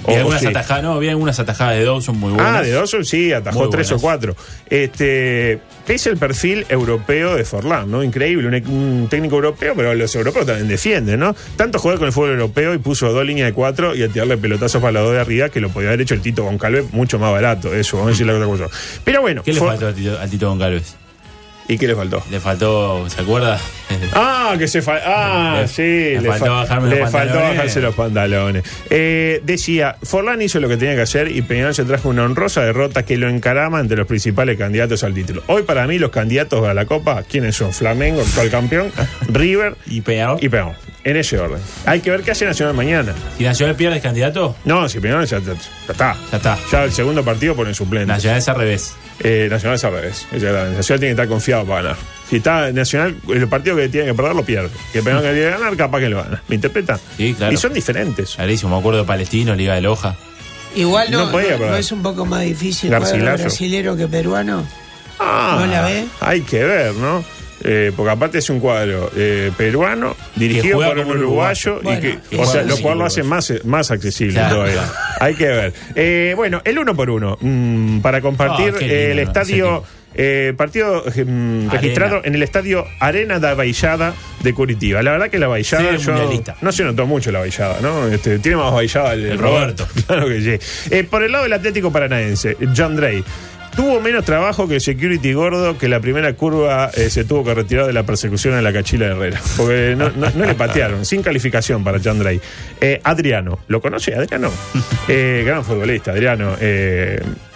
O- 0.04 0.16
algunas 0.16 0.42
sí. 0.42 0.48
atajadas, 0.48 0.84
no, 0.84 0.98
vi 1.00 1.10
algunas 1.10 1.40
atajadas 1.40 1.76
de 1.78 1.86
Dawson 1.86 2.18
muy 2.20 2.32
buenas. 2.34 2.56
Ah, 2.58 2.62
de 2.62 2.72
Dawson 2.72 3.06
sí, 3.06 3.32
atajó 3.34 3.70
tres 3.70 3.92
o 3.92 4.00
cuatro. 4.00 4.36
Este, 4.70 5.60
es 5.88 6.08
el 6.08 6.18
perfil 6.18 6.66
europeo 6.70 7.36
de 7.36 7.44
Forlán, 7.46 7.92
¿no? 7.92 8.04
Increíble, 8.04 8.48
un, 8.48 8.74
un 8.74 9.08
técnico 9.10 9.36
europeo, 9.36 9.74
pero 9.76 9.94
los 9.94 10.16
europeos 10.16 10.46
también 10.46 10.68
defienden, 10.68 11.20
¿no? 11.20 11.36
Tanto 11.56 11.78
jugar 11.80 11.98
con 11.98 12.08
el 12.08 12.14
fútbol 12.14 12.32
europeo 12.32 12.74
y 12.74 12.78
puso 12.80 13.12
dos 13.12 13.26
líneas 13.26 13.48
de 13.48 13.54
cuatro 13.54 13.96
y 13.96 14.04
a 14.04 14.08
tirarle 14.10 14.38
pelotazos 14.38 14.82
para 14.82 14.94
la 14.94 15.00
dos 15.02 15.14
de 15.14 15.20
arriba 15.22 15.50
que 15.50 15.60
lo 15.60 15.70
podía 15.70 15.90
haber 15.90 16.02
hecho 16.02 16.14
el 16.16 16.22
Tito 16.22 16.44
Goncalves 16.44 16.92
mucho 16.94 17.20
más 17.20 17.32
barato, 17.32 17.74
eso, 17.74 17.98
vamos 17.98 18.10
a 18.10 18.12
decirle 18.12 18.34
otra 18.34 18.48
cosa. 18.48 18.66
Pero 19.04 19.22
bueno, 19.22 19.44
¿Qué 19.44 19.54
le 19.54 19.60
faltó 19.60 19.88
al 19.88 19.94
Tito, 19.94 20.20
al 20.20 20.30
Tito 20.30 20.50
Goncalves? 20.50 20.96
¿Y 21.74 21.78
qué 21.78 21.88
le 21.88 21.96
faltó? 21.96 22.24
Le 22.30 22.40
faltó, 22.40 23.10
¿se 23.10 23.22
acuerda? 23.22 23.60
Ah, 24.14 24.56
que 24.58 24.68
se 24.68 24.82
fa- 24.82 25.00
ah, 25.06 25.58
Le- 25.62 25.68
sí, 25.68 26.20
le 26.22 26.22
faltó 26.30 26.46
fa- 26.46 26.52
bajarme 26.52 26.90
le 26.90 27.00
los 27.02 27.12
faltó 27.12 27.36
bajarse 27.40 27.82
los 27.82 27.96
pantalones. 27.96 28.64
Eh, 28.90 29.42
decía, 29.44 29.96
Forlán 30.04 30.42
hizo 30.42 30.60
lo 30.60 30.68
que 30.70 30.78
tenía 30.78 30.96
que 30.96 31.02
hacer 31.02 31.30
y 31.32 31.42
Peñarol 31.42 31.74
se 31.76 31.84
trajo 31.86 32.10
una 32.10 32.24
honrosa 32.24 32.62
derrota 32.62 33.04
que 33.04 33.18
lo 33.18 33.30
encarama 33.30 33.80
entre 33.80 33.98
los 33.98 34.08
principales 34.08 34.58
candidatos 34.58 35.04
al 35.04 35.14
título. 35.14 35.44
Hoy 35.48 35.64
para 35.64 35.86
mí 35.88 35.98
los 36.00 36.12
candidatos 36.12 36.68
a 36.68 36.74
la 36.74 36.86
Copa, 36.86 37.24
¿quiénes 37.24 37.56
son? 37.56 37.74
Flamengo, 37.74 38.22
actual 38.22 38.50
campeón, 38.50 38.92
River 39.28 39.76
¿Y 39.88 40.02
Peñarol? 40.02 40.38
y 40.42 40.50
Peñarol. 40.50 40.76
En 41.04 41.18
ese 41.18 41.40
orden. 41.40 41.58
Hay 41.88 42.00
que 42.02 42.12
ver 42.12 42.22
qué 42.22 42.30
hace 42.32 42.46
Nacional 42.46 42.76
mañana. 42.76 43.14
¿Si 43.38 43.44
Nacional 43.44 43.76
pierde 43.76 43.98
es 43.98 44.04
candidato? 44.04 44.56
No, 44.66 44.88
si 44.88 45.00
Peñarol 45.00 45.26
ya, 45.26 45.40
ya- 45.40 45.46
ya 45.54 45.92
está. 45.92 46.16
Ya 46.32 46.38
está. 46.38 46.58
Ya 46.72 46.84
el 46.84 46.92
segundo 46.92 47.24
partido 47.26 47.56
pone 47.56 47.74
suplente. 47.74 48.06
Nacional 48.06 48.38
es 48.38 48.48
al 48.50 48.56
revés. 48.56 48.94
Eh, 49.24 49.48
Nacional 49.50 49.76
es 49.76 49.84
al 49.84 49.94
revés. 49.94 50.28
Nacional 50.32 50.82
tiene 50.84 51.00
que 51.00 51.10
estar 51.12 51.28
confiado 51.28 51.66
para 51.66 51.82
ganar. 51.82 51.98
Si 52.30 52.38
está 52.38 52.72
Nacional, 52.72 53.16
el 53.30 53.48
partido 53.48 53.76
que 53.76 53.90
tiene 53.90 54.08
que 54.08 54.14
perder 54.14 54.36
lo 54.36 54.44
pierde. 54.44 54.70
Que 54.94 55.02
Peñarol 55.04 55.24
que 55.24 55.34
tiene 55.34 55.46
que 55.52 55.58
ganar, 55.60 55.78
capaz 55.78 56.00
que 56.00 56.10
lo 56.10 56.24
gana. 56.24 56.42
¿Me 56.48 56.56
interpreta? 56.56 57.00
Sí, 57.18 57.34
claro. 57.38 57.54
Y 57.54 57.58
son 57.58 57.74
diferentes. 57.74 58.36
Clarísimo, 58.36 58.72
me 58.76 58.80
acuerdo 58.80 59.00
de 59.02 59.06
Palestino, 59.06 59.54
Liga 59.56 59.76
de 59.76 59.82
Loja. 59.82 60.16
Igual 60.76 61.12
no, 61.12 61.26
No 61.26 61.32
podía 61.32 61.78
es 61.78 61.92
un 61.92 62.02
poco 62.02 62.26
más 62.26 62.42
difícil 62.42 62.90
Garcilaso. 62.90 63.44
brasilero 63.44 63.96
que 63.98 64.08
peruano. 64.08 64.66
Ah, 65.20 65.58
¿No 65.60 65.66
la 65.68 65.82
ve? 65.84 66.06
Hay 66.22 66.42
que 66.42 66.64
ver, 66.64 66.94
¿no? 66.96 67.24
Eh, 67.64 67.92
porque 67.96 68.12
aparte 68.12 68.38
es 68.40 68.50
un 68.50 68.60
cuadro 68.60 69.12
eh, 69.16 69.52
peruano 69.56 70.16
dirigido 70.36 70.80
por 70.80 70.98
un 71.00 71.12
uruguayo, 71.12 71.80
y 71.84 72.00
que, 72.00 72.18
o 72.38 72.46
sea, 72.46 72.64
lo 72.64 72.78
cual 72.78 72.98
lo 73.00 73.06
hace 73.06 73.24
más, 73.24 73.54
más 73.66 73.92
accesible 73.92 74.34
Claro, 74.34 74.56
todavía. 74.56 74.74
claro. 74.76 74.92
Hay 75.20 75.36
que 75.36 75.48
ver. 75.48 75.74
Eh, 75.96 76.34
bueno, 76.36 76.62
el 76.66 76.80
uno 76.80 76.96
por 76.96 77.10
uno. 77.10 77.38
mm, 77.40 78.00
para 78.00 78.22
compartir 78.22 78.74
Ah, 78.76 78.84
eh, 78.84 79.12
el 79.12 79.20
estadio. 79.20 79.84
eh, 80.14 80.54
partido 80.58 81.06
eh, 81.16 81.24
mm, 81.24 81.70
registrado 81.70 82.22
en 82.26 82.36
el 82.36 82.44
estadio 82.44 82.86
Arena 83.00 83.40
da 83.40 83.54
Baixada 83.54 84.14
de 84.44 84.54
Curitiba. 84.54 85.02
La 85.04 85.12
verdad 85.12 85.30
que 85.30 85.40
la 85.40 85.48
Baixada 85.48 85.98
Sí, 85.98 86.06
yo- 86.06 86.44
no 86.62 86.72
se 86.74 86.84
notó 86.84 87.06
mucho 87.06 87.32
la 87.32 87.40
Baixada, 87.40 87.78
¿no? 87.82 88.08
Este, 88.08 88.40
tiene 88.40 88.58
más 88.58 88.74
Baixada 88.74 89.14
el, 89.14 89.24
El 89.26 89.38
Roberto. 89.38 89.88
Claro 90.08 90.28
que 90.28 90.42
sí. 90.60 90.90
Eh, 90.94 91.04
por 91.06 91.24
el 91.24 91.32
lado 91.32 91.44
del 91.46 91.54
Atlético 91.54 91.92
Paranaense, 91.94 92.58
John 92.76 92.96
Drey. 92.98 93.24
Tuvo 93.76 94.02
menos 94.02 94.26
trabajo 94.26 94.68
que 94.68 94.80
security 94.80 95.34
gordo 95.34 95.78
que 95.78 95.88
la 95.88 96.00
primera 96.00 96.34
curva 96.34 96.92
eh, 96.94 97.10
se 97.10 97.24
tuvo 97.24 97.44
que 97.46 97.54
retirar 97.54 97.86
de 97.88 97.94
la 97.94 98.04
persecución 98.04 98.54
en 98.56 98.64
la 98.64 98.74
cachila 98.74 99.06
de 99.08 99.12
Herrera. 99.14 99.42
Porque 99.58 99.96
no, 99.98 100.10
no- 100.12 100.30
no 100.30 100.46
le 100.46 100.54
patearon, 100.56 101.06
sin 101.06 101.22
calificación 101.24 101.84
para 101.84 102.00
John 102.04 102.20
Drey. 102.20 102.40
Eh, 102.82 103.00
Adriano, 103.04 103.60
¿lo 103.68 103.82
conoce 103.82 104.14
Adriano? 104.14 104.52
Eh, 105.08 105.44
gran 105.46 105.64
futbolista, 105.66 106.12
Adriano. 106.12 106.56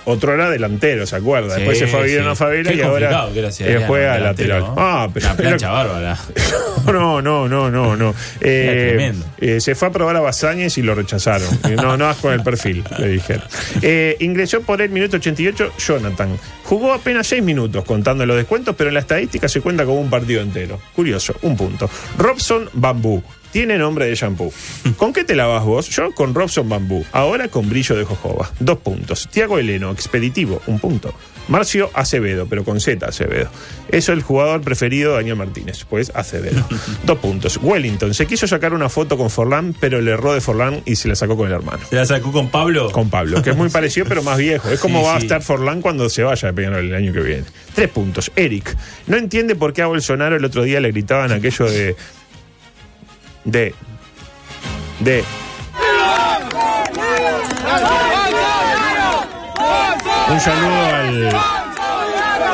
Otro 0.05 0.33
era 0.33 0.49
delantero, 0.49 1.05
¿se 1.05 1.15
acuerda? 1.15 1.55
Sí, 1.55 1.61
Después 1.61 1.79
se 1.79 1.87
fue 1.87 1.99
a 1.99 2.03
vivir 2.03 2.15
sí. 2.17 2.19
en 2.19 2.25
una 2.25 2.35
favela 2.35 2.69
Qué 2.71 2.77
y 2.77 2.81
ahora 2.81 3.27
eh, 3.59 3.83
juega 3.87 4.19
lateral. 4.19 4.59
¿no? 4.61 4.75
Ah, 4.77 5.09
pero 5.13 5.25
Una 5.25 5.35
plancha 5.35 5.71
bárbara. 5.71 6.17
no, 6.85 7.21
no, 7.21 7.47
no, 7.47 7.71
no, 7.71 7.95
no. 7.95 8.15
Eh, 8.39 8.85
tremendo. 8.95 9.25
eh, 9.39 9.59
se 9.59 9.73
fue 9.75 9.87
a 9.87 9.91
probar 9.91 10.15
a 10.15 10.19
Basáñez 10.19 10.77
y 10.77 10.81
lo 10.83 10.95
rechazaron. 10.95 11.47
No, 11.75 11.97
no 11.97 12.05
vas 12.05 12.17
con 12.17 12.33
el 12.33 12.41
perfil, 12.41 12.83
le 12.99 13.09
dijeron. 13.09 13.43
Eh, 13.81 14.15
ingresó 14.19 14.61
por 14.61 14.81
el 14.81 14.89
minuto 14.89 15.17
88 15.17 15.73
Jonathan. 15.77 16.37
Jugó 16.63 16.93
apenas 16.93 17.27
6 17.27 17.43
minutos 17.43 17.83
contando 17.83 18.25
los 18.25 18.37
descuentos, 18.37 18.75
pero 18.77 18.89
en 18.89 18.93
la 18.95 19.01
estadística 19.01 19.47
se 19.49 19.61
cuenta 19.61 19.85
como 19.85 19.99
un 19.99 20.09
partido 20.09 20.41
entero. 20.41 20.79
Curioso, 20.95 21.35
un 21.41 21.55
punto. 21.57 21.89
Robson 22.17 22.69
Bambú. 22.73 23.21
Tiene 23.55 23.77
nombre 23.77 24.05
de 24.07 24.15
shampoo. 24.15 24.51
¿Con 24.97 25.13
qué 25.13 25.23
te 25.23 25.33
lavas 25.33 25.63
vos? 25.63 25.87
Yo 25.87 26.11
con 26.11 26.35
Robson 26.35 26.67
Bambú. 26.67 27.05
Ahora 27.13 27.47
con 27.47 27.69
brillo 27.69 27.95
de 27.95 28.03
jojoba. 28.03 28.51
Dos 28.59 28.79
puntos. 28.79 29.29
Tiago 29.31 29.57
Heleno, 29.59 29.93
expeditivo. 29.93 30.61
Un 30.67 30.77
punto. 30.77 31.13
Marcio 31.47 31.89
Acevedo, 31.93 32.47
pero 32.47 32.65
con 32.65 32.81
Z 32.81 33.05
Acevedo. 33.05 33.49
Eso 33.87 34.11
es 34.11 34.17
el 34.17 34.23
jugador 34.23 34.59
preferido 34.59 35.11
de 35.11 35.17
Daniel 35.19 35.37
Martínez, 35.37 35.85
pues 35.89 36.11
Acevedo. 36.13 36.67
Dos 37.05 37.19
puntos. 37.19 37.57
Wellington 37.61 38.13
se 38.13 38.25
quiso 38.25 38.45
sacar 38.45 38.73
una 38.73 38.89
foto 38.89 39.17
con 39.17 39.29
Forlán, 39.29 39.73
pero 39.79 40.01
le 40.01 40.11
erró 40.11 40.33
de 40.33 40.41
Forlán 40.41 40.81
y 40.83 40.97
se 40.97 41.07
la 41.07 41.15
sacó 41.15 41.37
con 41.37 41.47
el 41.47 41.53
hermano. 41.53 41.79
¿Se 41.89 41.95
la 41.95 42.05
sacó 42.05 42.33
con 42.33 42.49
Pablo? 42.49 42.91
Con 42.91 43.09
Pablo, 43.09 43.41
que 43.41 43.51
es 43.51 43.55
muy 43.55 43.69
parecido, 43.69 44.05
pero 44.05 44.21
más 44.21 44.37
viejo. 44.37 44.69
Es 44.69 44.79
como 44.81 44.99
Sí, 44.99 45.05
va 45.05 45.15
a 45.15 45.19
estar 45.19 45.41
Forlán 45.41 45.81
cuando 45.81 46.09
se 46.09 46.23
vaya 46.23 46.49
de 46.49 46.53
Peñarol 46.53 46.87
el 46.87 46.93
año 46.95 47.13
que 47.13 47.21
viene. 47.21 47.43
Tres 47.73 47.87
puntos. 47.87 48.31
Eric. 48.35 48.75
No 49.07 49.15
entiende 49.15 49.55
por 49.55 49.71
qué 49.71 49.81
a 49.81 49.87
Bolsonaro 49.87 50.35
el 50.35 50.43
otro 50.43 50.63
día 50.63 50.81
le 50.81 50.91
gritaban 50.91 51.31
aquello 51.31 51.69
de. 51.71 51.95
De. 53.45 53.73
De. 54.99 55.23
Un 60.27 60.39
saludo 60.39 60.86
al, 60.95 61.54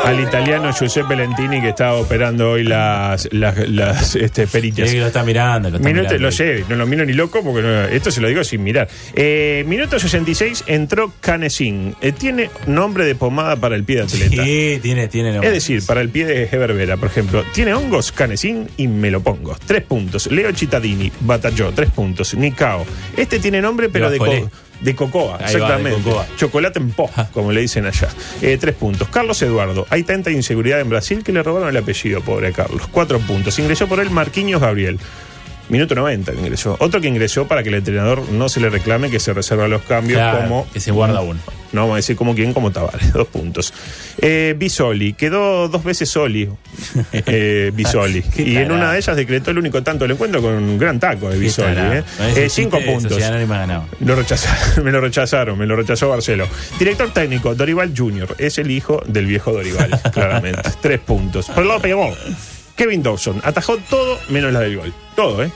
al 0.03 0.19
italiano 0.19 0.71
Giuseppe 0.71 1.15
Lentini 1.15 1.61
que 1.61 1.69
está 1.69 1.93
operando 1.93 2.51
hoy 2.51 2.63
las, 2.63 3.29
las, 3.31 3.57
las 3.69 4.15
este, 4.15 4.47
peritas. 4.47 4.89
Sí, 4.89 4.97
lo 4.97 5.07
está 5.07 5.23
mirando, 5.23 5.69
lo 5.69 5.77
está 5.77 5.87
Minuto, 5.87 6.09
mirando. 6.09 6.23
lo 6.27 6.31
sé, 6.31 6.65
no 6.69 6.75
lo 6.75 6.85
miro 6.87 7.05
ni 7.05 7.13
loco 7.13 7.43
porque 7.43 7.61
no- 7.61 7.83
esto 7.85 8.09
se 8.11 8.19
lo 8.21 8.27
digo 8.27 8.43
sin 8.43 8.63
mirar. 8.63 8.87
Eh, 9.13 9.63
minuto 9.67 9.99
66 9.99 10.63
entró 10.67 11.13
Canesin. 11.19 11.95
Eh, 12.01 12.11
tiene 12.11 12.49
nombre 12.67 13.05
de 13.05 13.15
pomada 13.15 13.55
para 13.57 13.75
el 13.75 13.83
pie 13.83 13.97
de 13.97 14.01
atleta. 14.03 14.43
Sí, 14.43 14.79
tiene, 14.81 15.07
tiene 15.07 15.31
nombre. 15.31 15.47
Es 15.49 15.53
decir, 15.53 15.85
para 15.85 16.01
el 16.01 16.09
pie 16.09 16.25
de 16.25 16.43
Heberbera, 16.51 16.97
por 16.97 17.09
ejemplo, 17.09 17.43
tiene 17.53 17.73
hongos 17.73 18.11
Canesin 18.11 18.67
y 18.77 18.87
me 18.87 19.11
lo 19.11 19.21
pongo. 19.21 19.55
Tres 19.65 19.83
puntos. 19.83 20.31
Leo 20.31 20.51
Cittadini, 20.53 21.11
Batalló, 21.21 21.71
tres 21.71 21.89
puntos. 21.91 22.33
Nicao. 22.35 22.85
Este 23.15 23.39
tiene 23.39 23.61
nombre, 23.61 23.89
pero 23.89 24.09
de, 24.09 24.17
de 24.81 24.95
cocoa, 24.95 25.35
Ahí 25.35 25.39
va, 25.39 25.47
de 25.47 25.53
exactamente. 25.53 26.01
cocoa. 26.01 26.27
Chocolate 26.37 26.79
en 26.79 26.91
po, 26.91 27.09
como 27.33 27.51
le 27.51 27.61
dicen 27.61 27.85
allá. 27.85 28.09
Eh, 28.41 28.57
tres 28.59 28.75
puntos. 28.75 29.07
Carlos 29.09 29.41
Eduardo. 29.41 29.85
Hay 29.89 30.03
tanta 30.03 30.31
inseguridad 30.31 30.79
en 30.79 30.89
Brasil 30.89 31.23
que 31.23 31.31
le 31.31 31.43
robaron 31.43 31.69
el 31.69 31.77
apellido, 31.77 32.21
pobre 32.21 32.51
Carlos. 32.51 32.87
Cuatro 32.91 33.19
puntos. 33.19 33.57
Ingresó 33.59 33.87
por 33.87 33.99
él 33.99 34.09
Marquinhos 34.09 34.61
Gabriel. 34.61 34.99
Minuto 35.71 35.95
90 35.95 36.33
ingresó. 36.33 36.75
Otro 36.79 36.99
que 36.99 37.07
ingresó 37.07 37.47
para 37.47 37.63
que 37.63 37.69
el 37.69 37.75
entrenador 37.75 38.29
no 38.29 38.49
se 38.49 38.59
le 38.59 38.69
reclame 38.69 39.09
que 39.09 39.19
se 39.21 39.33
reserva 39.33 39.67
los 39.69 39.81
cambios 39.83 40.19
Claro, 40.19 40.41
como 40.41 40.67
que 40.71 40.79
se 40.81 40.91
guarda 40.91 41.21
uno. 41.21 41.39
no 41.71 41.81
vamos 41.81 41.93
a 41.93 41.95
decir 41.97 42.17
como 42.17 42.35
quién, 42.35 42.53
como 42.53 42.71
Tavares, 42.71 43.13
dos 43.13 43.27
puntos. 43.29 43.73
Eh, 44.21 44.53
Bisoli, 44.57 45.13
quedó 45.13 45.69
dos 45.69 45.81
veces 45.83 46.09
Soli, 46.09 46.49
eh, 47.13 47.71
Bisoli. 47.73 48.21
Qué 48.35 48.41
y 48.43 48.57
en 48.57 48.71
una 48.71 48.91
de 48.91 48.97
ellas 48.99 49.15
decretó 49.15 49.51
el 49.51 49.59
único 49.59 49.81
tanto 49.81 50.03
del 50.03 50.11
encuentro 50.11 50.41
con 50.41 50.53
un 50.55 50.77
gran 50.77 50.99
taco 50.99 51.29
de 51.29 51.37
Bisoli. 51.39 51.75
eh. 51.79 52.03
Eh, 52.35 52.49
cinco 52.49 52.77
puntos. 52.85 53.17
Lo 54.01 54.15
rechazaron, 54.15 54.83
me 54.83 54.91
lo 54.91 54.99
rechazaron, 55.01 55.57
me 55.57 55.65
lo 55.65 55.75
rechazó 55.77 56.09
Barcelo. 56.09 56.47
Director 56.77 57.13
técnico, 57.13 57.55
Dorival 57.55 57.93
Jr., 57.95 58.35
es 58.37 58.57
el 58.57 58.69
hijo 58.71 59.01
del 59.07 59.25
viejo 59.25 59.53
Dorival, 59.53 60.01
claramente. 60.11 60.69
Tres 60.81 60.99
puntos. 60.99 61.49
El 61.55 61.67
lado 61.67 61.79
pegó. 61.79 62.13
Kevin 62.75 63.03
Dawson 63.03 63.41
atajó 63.43 63.77
todo 63.77 64.19
menos 64.29 64.51
la 64.53 64.61
del 64.61 64.77
gol. 64.77 64.93
Todo, 65.15 65.43
¿eh? 65.43 65.51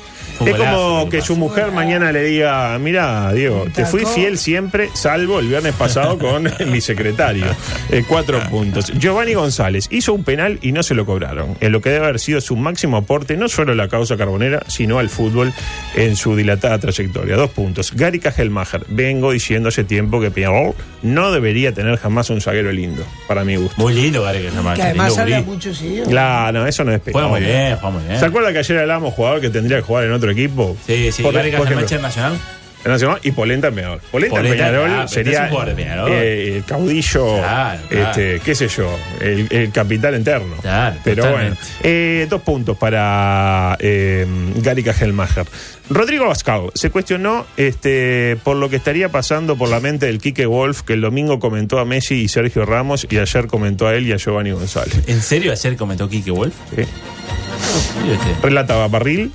Es 0.45 0.55
como 0.55 1.09
que 1.09 1.21
su 1.21 1.35
mujer 1.35 1.71
mañana 1.71 2.11
le 2.11 2.23
diga, 2.23 2.77
mira, 2.79 3.31
Diego, 3.33 3.65
te 3.73 3.85
fui 3.85 4.05
fiel 4.05 4.37
siempre, 4.37 4.89
salvo 4.93 5.39
el 5.39 5.47
viernes 5.47 5.73
pasado 5.75 6.17
con 6.19 6.49
mi 6.71 6.81
secretario. 6.81 7.45
Eh, 7.91 8.03
cuatro 8.07 8.39
puntos. 8.49 8.91
Giovanni 8.97 9.33
González 9.33 9.87
hizo 9.91 10.13
un 10.13 10.23
penal 10.23 10.59
y 10.61 10.71
no 10.71 10.83
se 10.83 10.95
lo 10.95 11.05
cobraron. 11.05 11.55
En 11.61 11.71
lo 11.71 11.81
que 11.81 11.89
debe 11.89 12.05
haber 12.05 12.19
sido 12.19 12.41
su 12.41 12.55
máximo 12.55 12.97
aporte, 12.97 13.37
no 13.37 13.47
solo 13.47 13.71
a 13.71 13.75
la 13.75 13.87
causa 13.87 14.17
carbonera, 14.17 14.63
sino 14.67 14.99
al 14.99 15.09
fútbol 15.09 15.53
en 15.95 16.15
su 16.15 16.35
dilatada 16.35 16.79
trayectoria. 16.79 17.35
Dos 17.35 17.51
puntos. 17.51 17.93
Gary 17.93 18.19
Kajelmacher. 18.19 18.83
Vengo 18.87 19.31
diciendo 19.31 19.69
hace 19.69 19.83
tiempo 19.83 20.19
que 20.21 20.31
Peñarol 20.31 20.73
no 21.01 21.31
debería 21.31 21.71
tener 21.71 21.97
jamás 21.97 22.29
un 22.29 22.41
zaguero 22.41 22.71
lindo, 22.71 23.03
para 23.27 23.43
mi 23.43 23.55
gusto. 23.55 23.81
Muy 23.81 23.93
lindo, 23.93 24.23
Gary, 24.23 24.49
llama. 24.53 24.73
Que 24.73 24.81
además 24.83 25.17
habla 25.17 25.39
gurí. 25.39 25.51
muchos 25.51 25.81
idiomas. 25.81 26.09
Claro, 26.09 26.65
eso 26.65 26.83
no 26.83 26.91
es 26.91 27.01
Juega 27.03 27.19
Peñarol. 27.19 27.31
muy 27.31 27.41
bien, 27.41 27.75
juega 27.77 27.89
muy 27.97 28.03
bien. 28.07 28.19
¿Se 28.19 28.25
acuerda 28.25 28.51
que 28.53 28.59
ayer 28.59 28.79
hablábamos 28.79 29.13
jugador 29.13 29.41
que 29.41 29.49
tendría 29.49 29.77
que 29.77 29.83
jugar 29.83 30.05
en 30.05 30.13
otro 30.13 30.24
equipo? 30.31 30.75
Sí, 30.85 31.11
sí, 31.11 31.21
Por- 31.23 31.33
por 31.33 31.45
ejemplo, 31.45 31.99
Nacional. 32.01 32.39
Nacional 32.85 33.19
y 33.23 33.31
Polenta 33.31 33.69
en 33.69 33.73
Peñarol. 33.75 33.99
Polenta, 34.11 34.41
en 34.41 34.47
Peñarol 34.51 34.89
pero 34.91 35.07
sería 35.07 35.49
Peñarol. 35.75 36.11
eh, 36.11 36.57
el 36.57 36.65
caudillo, 36.65 37.37
Claro, 37.39 37.79
claro. 37.89 38.09
este, 38.11 38.39
qué 38.45 38.53
sé 38.53 38.67
yo, 38.67 38.95
el, 39.21 39.47
el 39.49 39.71
capital 39.71 40.13
interno. 40.15 40.55
Claro, 40.61 40.95
pero 41.03 41.23
totalmente. 41.23 41.57
bueno, 41.59 41.67
Eh, 41.81 42.27
dos 42.29 42.43
puntos 42.43 42.77
para 42.77 43.75
eh, 43.79 44.27
Gary 44.57 44.83
Kajelmacher. 44.83 45.47
Rodrigo 45.89 46.27
Bascal 46.27 46.69
se 46.75 46.91
cuestionó 46.91 47.47
este, 47.57 48.37
por 48.43 48.55
lo 48.57 48.69
que 48.69 48.75
estaría 48.75 49.09
pasando 49.09 49.55
por 49.55 49.69
la 49.69 49.79
mente 49.79 50.05
del 50.05 50.19
Quique 50.19 50.45
Wolf, 50.45 50.83
que 50.83 50.93
el 50.93 51.01
domingo 51.01 51.39
comentó 51.39 51.79
a 51.79 51.85
Messi 51.85 52.21
y 52.21 52.27
Sergio 52.27 52.67
Ramos 52.67 53.07
y 53.09 53.17
ayer 53.17 53.47
comentó 53.47 53.87
a 53.87 53.95
él 53.95 54.05
y 54.05 54.11
a 54.13 54.17
Giovanni 54.17 54.51
González. 54.51 54.95
¿En 55.07 55.23
serio 55.23 55.51
ayer 55.51 55.75
comentó 55.75 56.07
Kike 56.07 56.29
Wolf? 56.29 56.53
¿sí? 56.75 56.81
Usted. 56.81 58.43
Relataba 58.43 58.87
Barril, 58.87 59.31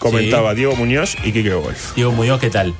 comentaba 0.00 0.54
Diego 0.54 0.74
Muñoz 0.74 1.16
y 1.22 1.30
Quique 1.30 1.54
Wolf. 1.54 1.94
Diego 1.94 2.10
Muñoz, 2.10 2.40
¿qué 2.40 2.50
tal? 2.50 2.74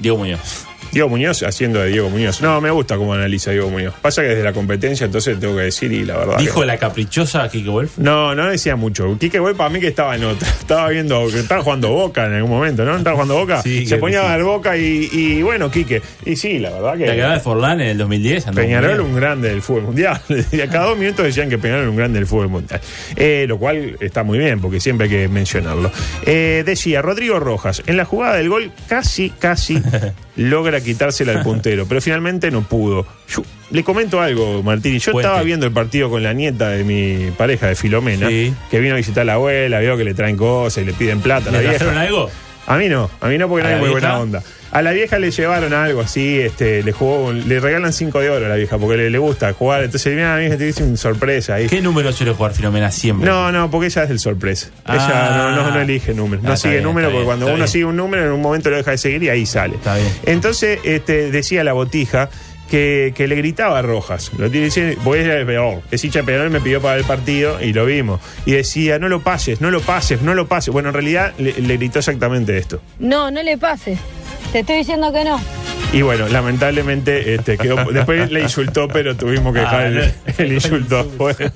Diego 0.00 0.16
Muñoz. 0.16 0.64
Diego 0.92 1.08
Muñoz 1.08 1.42
haciendo 1.42 1.80
de 1.80 1.90
Diego 1.90 2.10
Muñoz. 2.10 2.40
No, 2.40 2.60
me 2.60 2.70
gusta 2.70 2.96
cómo 2.96 3.14
analiza 3.14 3.50
Diego 3.50 3.70
Muñoz. 3.70 3.94
Pasa 4.00 4.22
que 4.22 4.28
desde 4.28 4.42
la 4.44 4.52
competencia, 4.52 5.06
entonces 5.06 5.38
tengo 5.38 5.56
que 5.56 5.62
decir, 5.62 5.92
y 5.92 6.04
la 6.04 6.16
verdad. 6.16 6.38
¿Dijo 6.38 6.60
que- 6.60 6.66
la 6.66 6.76
caprichosa 6.78 7.48
Kike 7.48 7.68
Wolf? 7.70 7.98
No, 7.98 8.34
no 8.34 8.50
decía 8.50 8.76
mucho. 8.76 9.16
Quique 9.18 9.38
Güey 9.38 9.54
para 9.54 9.70
mí 9.70 9.80
que 9.80 9.88
estaba 9.88 10.16
en 10.16 10.24
otra. 10.24 10.48
Estaba 10.68 10.88
viendo 10.90 11.26
que 11.28 11.38
estaba 11.40 11.62
jugando 11.62 11.90
Boca 11.90 12.26
en 12.26 12.34
algún 12.34 12.50
momento, 12.50 12.84
¿no? 12.84 12.96
Estaba 12.96 13.14
jugando 13.14 13.36
Boca. 13.36 13.62
Sí, 13.62 13.86
Se 13.86 13.96
ponía 13.96 14.20
que 14.20 14.26
a 14.26 14.28
sí. 14.28 14.32
dar 14.32 14.42
Boca 14.44 14.76
y, 14.76 15.08
y 15.12 15.42
bueno, 15.42 15.70
Quique. 15.70 16.02
Y 16.26 16.36
sí, 16.36 16.58
la 16.58 16.70
verdad 16.70 16.94
La 16.98 17.14
quedada 17.14 17.32
de 17.32 17.38
que. 17.38 17.44
Forlán 17.44 17.80
en 17.80 17.88
el 17.88 17.98
2010. 17.98 18.46
andó 18.48 18.60
muy 18.60 18.66
Peñarol 18.66 19.00
un 19.00 19.14
grande 19.16 19.48
del 19.50 19.62
fútbol 19.62 19.82
mundial. 19.84 20.20
Y 20.52 20.60
a 20.60 20.68
cada 20.68 20.86
dos 20.86 20.98
minutos 20.98 21.24
decían 21.24 21.48
que 21.48 21.58
Peñarol 21.58 21.82
era 21.82 21.90
un 21.90 21.96
grande 21.96 22.18
del 22.18 22.26
fútbol 22.26 22.48
mundial. 22.48 22.80
Eh, 23.16 23.46
lo 23.48 23.58
cual 23.58 23.96
está 24.00 24.22
muy 24.22 24.38
bien, 24.38 24.60
porque 24.60 24.80
siempre 24.80 25.04
hay 25.04 25.10
que 25.10 25.28
mencionarlo. 25.28 25.90
Eh, 26.26 26.62
decía 26.66 27.00
Rodrigo 27.02 27.38
Rojas, 27.40 27.82
en 27.86 27.96
la 27.96 28.04
jugada 28.04 28.36
del 28.36 28.48
gol 28.48 28.70
casi, 28.88 29.30
casi 29.30 29.80
logra 30.38 30.80
quitársela 30.80 31.32
al 31.32 31.42
puntero, 31.42 31.84
pero 31.86 32.00
finalmente 32.00 32.50
no 32.50 32.62
pudo. 32.62 33.06
Yo 33.28 33.42
le 33.70 33.84
comento 33.84 34.20
algo, 34.22 34.62
Martini. 34.62 34.98
Yo 34.98 35.12
Cuente. 35.12 35.26
estaba 35.28 35.42
viendo 35.42 35.66
el 35.66 35.72
partido 35.72 36.08
con 36.08 36.22
la 36.22 36.32
nieta 36.32 36.70
de 36.70 36.84
mi 36.84 37.30
pareja, 37.32 37.66
de 37.66 37.74
Filomena, 37.74 38.28
Sí. 38.28 38.54
que 38.70 38.78
vino 38.80 38.94
a 38.94 38.96
visitar 38.96 39.22
a 39.22 39.24
la 39.24 39.34
abuela, 39.34 39.80
veo 39.80 39.96
que 39.96 40.04
le 40.04 40.14
traen 40.14 40.36
cosas 40.36 40.82
y 40.82 40.86
le 40.86 40.92
piden 40.94 41.20
plata 41.20 41.50
¿Le 41.50 41.60
trajeron 41.62 41.96
algo? 41.98 42.30
A 42.66 42.76
mí 42.76 42.88
no, 42.88 43.10
a 43.20 43.28
mí 43.28 43.36
no 43.38 43.48
porque 43.48 43.66
¿A 43.66 43.70
no 43.70 43.70
hay 43.70 43.74
la 43.76 43.80
muy 43.80 43.90
buena 43.90 44.18
onda. 44.18 44.42
A 44.70 44.82
la 44.82 44.92
vieja 44.92 45.18
le 45.18 45.30
llevaron 45.30 45.72
algo 45.72 46.00
así, 46.02 46.38
este, 46.40 46.82
le 46.82 46.92
jugó, 46.92 47.32
le 47.32 47.58
regalan 47.60 47.92
5 47.92 48.20
de 48.20 48.30
oro 48.30 48.46
a 48.46 48.48
la 48.48 48.56
vieja 48.56 48.76
porque 48.78 48.96
le, 48.96 49.10
le 49.10 49.18
gusta 49.18 49.52
jugar. 49.54 49.82
Entonces, 49.84 50.14
mira, 50.14 50.36
mi 50.36 50.44
hija 50.46 50.56
te 50.58 50.64
dice 50.64 50.84
una 50.84 50.96
sorpresa 50.96 51.54
ahí. 51.54 51.68
¿Qué 51.68 51.80
número 51.80 52.12
suele 52.12 52.32
jugar 52.32 52.52
Filomena 52.52 52.90
siempre? 52.90 53.28
No, 53.28 53.50
no, 53.50 53.70
porque 53.70 53.86
ella 53.86 54.02
es 54.02 54.08
del 54.10 54.18
sorpresa. 54.18 54.68
Ah. 54.84 54.94
ella 54.94 55.36
no, 55.36 55.56
no, 55.64 55.70
no 55.74 55.80
elige 55.80 56.12
números, 56.14 56.44
no 56.44 56.52
Ah, 56.52 56.56
sigue 56.56 56.74
bien, 56.74 56.84
números 56.84 57.08
está 57.10 57.12
porque 57.12 57.24
bien, 57.24 57.26
cuando 57.26 57.46
uno 57.46 57.54
bien. 57.56 57.68
sigue 57.68 57.84
un 57.86 57.96
número 57.96 58.24
en 58.26 58.32
un 58.32 58.42
momento 58.42 58.68
lo 58.70 58.76
deja 58.76 58.90
de 58.90 58.98
seguir 58.98 59.22
y 59.22 59.28
ahí 59.30 59.46
sale. 59.46 59.76
Está 59.76 59.96
bien. 59.96 60.08
Entonces, 60.26 60.80
este, 60.84 61.30
decía 61.30 61.64
la 61.64 61.72
botija 61.72 62.28
que, 62.70 63.14
que 63.16 63.26
le 63.26 63.36
gritaba 63.36 63.78
a 63.78 63.82
Rojas. 63.82 64.30
Lo 64.36 64.50
tiene 64.50 64.66
diciendo, 64.66 65.00
porque 65.02 65.22
ella 65.24 65.40
es 65.40 65.46
peor. 65.46 65.80
Es 65.90 66.04
hincha 66.04 66.22
Peñarol, 66.22 66.50
me 66.50 66.60
pidió 66.60 66.82
para 66.82 66.96
el 66.96 67.04
partido 67.04 67.58
y 67.62 67.72
lo 67.72 67.86
vimos. 67.86 68.20
Y 68.44 68.52
decía, 68.52 68.98
no 68.98 69.08
lo 69.08 69.22
pases, 69.22 69.62
no 69.62 69.70
lo 69.70 69.80
pases, 69.80 70.20
no 70.20 70.34
lo 70.34 70.46
pases. 70.46 70.74
Bueno, 70.74 70.90
en 70.90 70.94
realidad 70.94 71.32
le, 71.38 71.54
le 71.54 71.76
gritó 71.78 72.00
exactamente 72.00 72.58
esto. 72.58 72.82
No, 72.98 73.30
no 73.30 73.42
le 73.42 73.56
pases. 73.56 73.98
Te 74.52 74.60
estoy 74.60 74.76
diciendo 74.78 75.12
que 75.12 75.24
no. 75.24 75.40
Y 75.92 76.02
bueno, 76.02 76.28
lamentablemente 76.28 77.34
este, 77.34 77.56
quedó, 77.56 77.76
después 77.92 78.30
le 78.30 78.40
insultó, 78.42 78.88
pero 78.88 79.16
tuvimos 79.16 79.52
que 79.54 79.60
dejar 79.60 79.80
Ah, 79.80 79.86
el, 79.86 79.94
no. 79.96 80.02
el 80.38 80.52
insulto 80.52 80.98
afuera. 81.00 81.52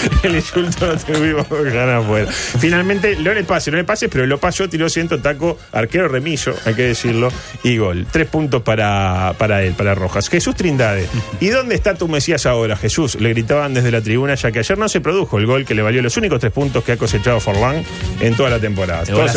El 0.22 0.36
insulto 0.36 0.86
lo 0.86 0.96
tuvimos 0.96 1.46
que 1.46 1.54
dejar 1.56 1.90
afuera. 1.90 2.30
Finalmente, 2.30 3.16
no 3.16 3.32
le 3.34 3.44
pase, 3.44 3.70
no 3.70 3.76
le 3.76 3.84
pase, 3.84 4.08
pero 4.08 4.26
lo 4.26 4.38
pasó, 4.38 4.68
tiró 4.68 4.88
ciento 4.88 5.20
taco, 5.20 5.58
arquero 5.72 6.08
remillo, 6.08 6.54
hay 6.64 6.74
que 6.74 6.82
decirlo, 6.82 7.30
y 7.62 7.76
gol. 7.76 8.06
Tres 8.10 8.28
puntos 8.28 8.62
para, 8.62 9.34
para 9.38 9.62
él, 9.62 9.74
para 9.74 9.94
Rojas. 9.94 10.28
Jesús 10.28 10.54
Trindade. 10.54 11.06
¿Y 11.40 11.48
dónde 11.48 11.74
está 11.74 11.94
tu 11.94 12.08
Mesías 12.08 12.46
ahora, 12.46 12.76
Jesús? 12.76 13.20
Le 13.20 13.30
gritaban 13.30 13.74
desde 13.74 13.90
la 13.90 14.00
tribuna, 14.00 14.34
ya 14.34 14.52
que 14.52 14.60
ayer 14.60 14.78
no 14.78 14.88
se 14.88 15.00
produjo 15.00 15.38
el 15.38 15.46
gol 15.46 15.64
que 15.64 15.74
le 15.74 15.82
valió 15.82 16.02
los 16.02 16.16
únicos 16.16 16.40
tres 16.40 16.52
puntos 16.52 16.84
que 16.84 16.92
ha 16.92 16.96
cosechado 16.96 17.40
Forlán 17.40 17.84
en 18.20 18.36
toda 18.36 18.50
la 18.50 18.58
temporada. 18.58 19.02
El 19.06 19.14
gol 19.14 19.28
a 19.28 19.32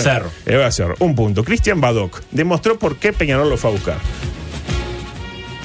el 0.45 0.57
gol 0.57 0.63
a 0.63 0.71
Cerro. 0.71 0.95
Un 0.99 1.15
punto. 1.15 1.43
Cristian 1.43 1.81
Badoc 1.81 2.21
demostró 2.31 2.77
por 2.77 2.97
qué 2.97 3.13
Peñarol 3.13 3.49
lo 3.49 3.57
fue 3.57 3.69
a 3.69 3.73
buscar. 3.73 3.97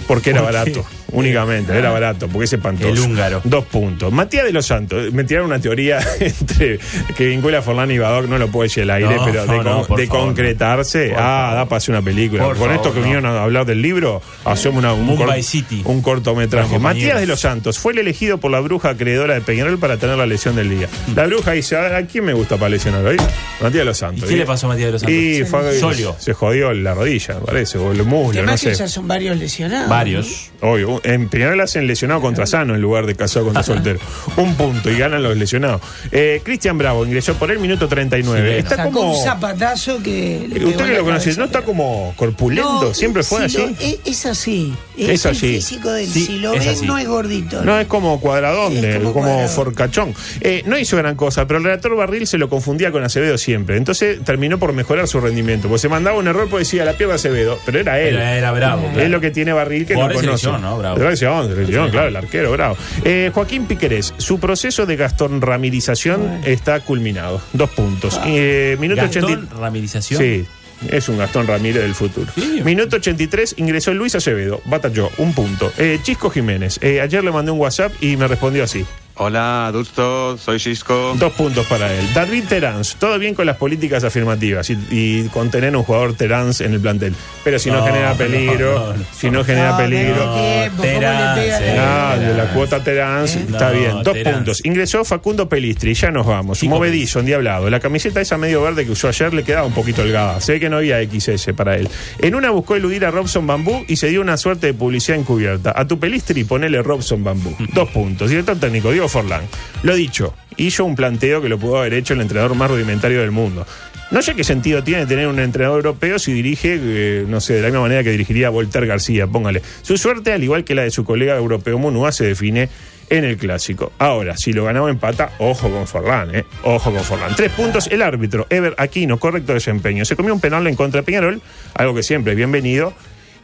Porque 0.07 0.31
era 0.31 0.43
barato, 0.43 0.85
únicamente, 1.13 1.77
era 1.77 1.91
barato, 1.91 2.29
porque 2.29 2.45
es 2.47 2.53
espantoso. 2.53 2.89
El 2.89 2.99
húngaro. 3.01 3.41
Dos 3.45 3.65
puntos. 3.67 4.13
Matías 4.13 4.45
de 4.45 4.53
los 4.53 4.67
Santos, 4.67 5.13
me 5.13 5.25
tiraron 5.25 5.49
una 5.51 5.59
teoría 5.61 6.01
entre 6.21 6.79
que 7.17 7.27
vincula 7.27 7.59
a 7.59 7.63
Forlán 7.63 7.91
y 7.91 7.99
Badoc, 7.99 8.27
no 8.29 8.39
lo 8.39 8.49
puedo 8.49 8.65
decir 8.65 8.83
al 8.85 8.91
aire, 8.91 9.15
No, 9.17 9.25
pero 9.25 9.43
de, 9.43 9.47
no, 9.49 9.57
con- 9.57 9.65
no, 9.65 9.83
por 9.85 9.99
de 10.01 10.07
favor, 10.07 10.25
concretarse, 10.27 11.13
ah, 11.17 11.53
da 11.55 11.65
para 11.67 11.79
hacer 11.79 11.95
una 11.95 12.03
película. 12.03 12.45
Por 12.45 12.57
Con 12.57 12.67
favor, 12.69 12.77
esto 12.77 12.93
que 12.93 12.99
no. 13.01 13.05
vinieron 13.05 13.27
a 13.27 13.43
hablar 13.43 13.67
del 13.67 13.83
libro, 13.83 14.23
hacemos 14.45 14.79
una, 14.79 14.93
un, 14.93 15.05
Mumbai 15.07 15.43
City. 15.43 15.83
un 15.85 16.03
cortometraje. 16.03 16.73
Los 16.73 16.81
Matías 16.81 16.95
compañeros. 17.13 17.21
de 17.21 17.27
los 17.27 17.41
Santos 17.41 17.79
fue 17.79 17.93
el 17.93 17.99
elegido 17.99 18.39
por 18.39 18.51
la 18.51 18.61
bruja 18.61 18.91
acreedora 18.91 19.35
de 19.35 19.41
Peñarol 19.41 19.79
para 19.79 19.97
tener 19.97 20.17
la 20.17 20.27
lesión 20.27 20.57
del 20.57 20.71
día. 20.71 20.89
La 21.15 21.27
bruja 21.27 21.53
dice, 21.53 21.77
"Ah, 21.77 21.97
¿a 21.97 22.03
quién 22.07 22.25
me 22.25 22.33
gusta 22.33 22.57
para 22.57 22.71
lesionar 22.71 23.05
hoy? 23.05 23.17
Matías 23.61 23.73
de 23.81 23.85
los 23.85 23.97
¿Y 23.97 24.01
Santos. 24.01 24.29
qué 24.29 24.37
le 24.37 24.47
pasó 24.47 24.67
a 24.67 24.71
Matías 24.71 24.87
de 24.87 24.93
los 24.93 25.01
Santos? 25.03 25.17
Y 25.19 25.45
fue, 25.45 25.79
Solio. 25.79 26.17
se 26.19 26.33
jodió 26.33 26.73
la 26.73 26.95
rodilla, 26.95 27.35
me 27.35 27.41
parece, 27.47 27.79
o 27.79 27.93
el 27.93 28.05
muslo, 28.05 28.43
no 28.43 28.53
Además 28.53 28.61
sé. 28.61 28.89
son 28.89 29.07
varios 29.09 29.37
lesionados. 29.39 29.89
Varios. 29.89 30.51
Obvio, 30.61 31.00
en 31.05 31.29
Peñarol 31.29 31.61
hacen 31.61 31.87
lesionado 31.87 32.21
contra 32.21 32.47
sano 32.47 32.75
en 32.75 32.81
lugar 32.81 33.07
de 33.07 33.15
casado 33.15 33.47
contra 33.47 33.63
soltero. 33.63 33.99
Un 34.37 34.55
punto 34.55 34.91
y 34.91 34.99
ganan 34.99 35.23
los 35.23 35.37
lesionados. 35.37 35.81
Eh, 36.13 36.41
Cristian 36.45 36.79
Bravo 36.79 37.05
ingresó 37.05 37.35
por 37.35 37.51
el 37.51 37.59
minuto 37.59 37.89
39. 37.89 38.41
Chileno. 38.41 38.59
Está 38.59 38.77
Sacó 38.77 38.91
como. 38.93 39.17
un 39.19 39.25
zapatazo 39.25 40.03
que. 40.03 40.47
le 40.49 40.55
pegó 40.57 40.71
Usted 40.71 40.87
que 40.87 40.95
lo 40.99 41.05
conoce. 41.05 41.37
¿no 41.37 41.45
está 41.45 41.63
como 41.63 42.13
corpulento? 42.17 42.83
No, 42.85 42.95
¿Siempre 42.95 43.23
fue 43.23 43.49
si 43.49 43.57
así? 43.57 43.59
lo- 43.59 43.81
es, 43.81 43.99
es 44.05 44.27
así. 44.27 44.75
Es, 44.97 45.09
Es 45.09 45.25
el 45.25 45.31
así. 45.33 45.49
físico 45.55 45.91
de 45.93 46.05
él. 46.05 46.11
Sí, 46.11 46.27
si 46.27 46.39
lo 46.39 46.55
es 46.55 46.61
ven, 46.61 46.69
así. 46.75 46.87
no 46.87 46.99
es 46.99 47.07
gordito. 47.09 47.65
No, 47.65 47.79
es 47.79 47.87
como 47.87 48.21
cuadradón, 48.21 48.77
Es 48.77 48.85
eh, 48.85 48.99
como 48.99 49.13
como, 49.13 49.27
cuadrado. 49.27 49.49
forcachón. 49.49 50.15
Eh, 50.41 50.63
no 50.67 50.79
hizo 50.79 50.97
gran 50.97 51.17
cosa, 51.17 51.47
pero 51.47 51.59
el 51.59 51.65
redactor 51.65 51.97
Barril 51.97 52.27
se 52.27 52.39
lo 52.39 52.49
confundía 52.49 52.91
con 52.93 53.03
Acevedo 53.05 53.39
siempre. 53.39 53.77
Entonces 53.77 54.23
terminó 54.25 54.59
por 54.59 54.73
mejorar 54.73 55.09
su 55.09 55.21
rendimiento. 55.21 55.69
Porque 55.69 55.81
se 55.81 55.89
mandaba 55.89 56.19
un 56.19 56.27
error 56.29 56.49
porque 56.49 56.65
decía 56.65 56.85
la 56.85 56.95
pierda 56.95 57.15
Acevedo, 57.15 57.59
pero 57.65 57.79
era 57.81 58.01
él. 58.01 58.17
Era, 58.17 58.37
era 58.37 58.53
bravo. 58.53 58.87
Es 58.89 58.93
claro. 58.95 59.09
lo 59.09 59.21
que 59.21 59.31
tiene 59.31 59.53
Barril 59.53 59.87
que 59.87 59.95
Jugador 59.95 60.15
no 60.17 60.21
conoce. 60.21 60.47
¿no? 60.53 60.79
Bravo. 60.79 60.90
De 60.95 61.03
selección, 61.03 61.49
de 61.49 61.55
selección, 61.55 61.91
claro, 61.91 62.09
el 62.09 62.17
arquero, 62.17 62.53
bravo. 62.53 62.77
Eh, 63.05 63.31
Joaquín 63.35 63.67
Piquerés, 63.67 64.15
su 64.19 64.39
proceso 64.41 64.87
de 64.87 64.97
Gastón 64.97 65.41
Ramirización 65.41 66.41
está 66.45 66.81
culminado. 66.81 67.41
Dos 67.53 67.71
puntos. 67.71 68.21
Eh, 68.27 68.77
minuto 68.81 69.03
Gastón 69.03 69.25
80 69.25 69.55
Ramirización. 69.57 70.21
Sí. 70.23 70.47
Es 70.89 71.11
un 71.11 71.19
Gastón 71.19 71.47
Ramírez 71.47 71.83
del 71.83 71.95
futuro. 71.95 72.33
Sí. 72.35 72.63
Minuto 72.65 72.97
83, 72.97 73.57
ingresó 73.59 73.93
Luis 73.93 74.15
Acevedo. 74.15 74.63
Batalló, 74.65 75.11
un 75.19 75.35
punto. 75.35 75.71
Eh, 75.77 75.99
Chisco 76.03 76.31
Jiménez. 76.31 76.79
eh, 76.81 77.03
ayer 77.03 77.23
le 77.23 77.31
mandé 77.31 77.51
un 77.53 77.59
WhatsApp 77.61 77.93
y 78.01 78.17
me 78.17 78.27
respondió 78.27 78.65
así. 78.65 78.87
Hola, 79.23 79.67
adulto, 79.67 80.39
soy 80.39 80.59
Cisco. 80.59 81.15
Dos 81.19 81.35
puntos 81.35 81.67
para 81.67 81.93
él. 81.93 82.07
David 82.15 82.45
Terans, 82.49 82.97
todo 82.99 83.19
bien 83.19 83.35
con 83.35 83.45
las 83.45 83.59
políticas 83.59 84.03
afirmativas 84.03 84.71
y, 84.71 84.79
y 84.91 85.29
con 85.29 85.51
tener 85.51 85.77
un 85.77 85.83
jugador 85.83 86.15
Terans 86.15 86.63
en 86.63 86.73
el 86.73 86.81
plantel. 86.81 87.15
Pero 87.45 87.59
si 87.59 87.69
no, 87.71 87.81
No, 87.81 87.85
genera 87.87 88.13
no, 88.13 88.17
peligro, 88.17 88.75
no, 88.79 88.93
no. 88.97 89.05
si 89.13 89.31
no 89.31 89.45
genera 89.45 89.73
No, 89.73 89.77
peligro. 89.77 90.15
pero 90.15 90.35
tiempo, 90.37 90.77
¿cómo 90.79 90.85
le 90.85 90.93
Terán, 90.95 91.35
pega 91.35 91.59
sí. 91.59 91.65
la- 91.77 92.13
Ah, 92.13 92.17
de 92.19 92.35
la 92.35 92.45
cuota 92.55 92.83
Terans, 92.83 93.37
¿Eh? 93.37 93.45
está 93.51 93.71
No, 93.73 93.79
bien. 93.79 93.91
Dos 94.03 94.15
Terans. 94.15 94.37
puntos. 94.39 94.65
Ingresó 94.65 95.05
Facundo 95.05 95.51
Pelistri, 95.51 95.93
ya 95.93 96.11
nos 96.11 96.27
vamos. 96.27 96.63
Movedizo, 96.65 97.21
endiablado. 97.21 97.69
La 97.69 97.79
camiseta 97.79 98.23
esa 98.23 98.39
medio 98.39 98.63
verde 98.63 98.87
que 98.87 98.93
usó 98.93 99.09
ayer 99.09 99.35
le 99.35 99.43
quedaba 99.45 99.67
un 99.67 99.75
poquito 99.75 100.01
holgada. 100.01 100.41
Se 100.41 100.53
ve 100.53 100.61
que 100.61 100.71
no 100.71 100.79
había 100.79 100.97
XS 101.05 101.53
para 101.53 101.77
él. 101.77 101.91
En 102.21 102.35
una 102.35 102.49
buscó 102.49 102.75
eludir 102.75 103.05
a 103.05 103.11
Robson 103.11 103.47
Bambú 103.47 103.85
y 103.87 103.97
se 103.97 104.07
dio 104.09 104.23
una 104.23 104.39
suerte 104.39 104.69
de 104.69 104.73
publicidad 104.73 105.19
encubierta. 105.19 105.75
A 105.77 105.87
tu 105.87 105.99
Pelistri 106.01 106.45
ponele 106.45 106.83
Robson 106.83 107.23
Bambú. 107.23 107.55
Dos 107.75 107.91
puntos. 107.91 108.31
Director 108.31 108.59
técnico, 108.59 108.91
Diego 108.91 109.10
Forlán. 109.11 109.43
Lo 109.83 109.95
dicho, 109.95 110.35
hizo 110.57 110.85
un 110.85 110.97
planteo 110.97 111.43
que 111.43 111.49
lo 111.49 111.59
pudo 111.59 111.79
haber 111.79 111.95
hecho 111.95 112.15
el 112.15 112.21
entrenador 112.21 112.55
más 112.55 112.71
rudimentario 112.71 113.21
del 113.21 113.31
mundo. 113.31 113.67
No 114.11 114.23
sé 114.23 114.35
qué 114.35 114.43
sentido 114.43 114.83
tiene 114.83 115.07
tener 115.07 115.29
un 115.29 115.39
entrenador 115.39 115.79
europeo 115.79 116.19
si 116.19 116.33
dirige, 116.33 116.79
eh, 116.83 117.25
no 117.29 117.41
sé, 117.41 117.55
de 117.55 117.63
la 117.63 117.69
misma 117.69 117.83
manera 117.83 118.03
que 118.03 118.11
dirigiría 118.11 118.51
Voltaire 118.51 118.89
García, 118.89 119.29
póngale. 119.29 119.63
Su 119.83 119.97
suerte, 119.97 120.33
al 120.33 120.43
igual 120.43 120.65
que 120.65 120.75
la 120.75 120.83
de 120.83 120.91
su 120.91 121.05
colega 121.05 121.37
europeo 121.37 121.79
Munúa, 121.79 122.11
se 122.11 122.25
define 122.25 122.69
en 123.09 123.25
el 123.25 123.37
clásico. 123.37 123.93
Ahora, 123.99 124.37
si 124.37 124.53
lo 124.53 124.65
ganaba 124.65 124.91
empata, 124.91 125.33
ojo 125.39 125.71
con 125.71 125.87
Forlán, 125.87 126.35
¿eh? 126.35 126.45
Ojo 126.65 126.93
con 126.93 127.05
Forlán. 127.05 127.37
Tres 127.37 127.53
puntos, 127.53 127.87
el 127.89 128.03
árbitro, 128.03 128.47
Ever 128.51 128.75
Aquino, 128.79 129.19
correcto 129.19 129.55
desempeño. 129.55 130.05
Se 130.05 130.17
comió 130.17 130.35
un 130.35 130.41
penal 130.41 130.67
en 130.67 130.75
contra 130.75 131.03
de 131.03 131.05
Peñarol, 131.05 131.41
algo 131.75 131.95
que 131.95 132.03
siempre 132.03 132.33
es 132.33 132.37
bienvenido. 132.37 132.95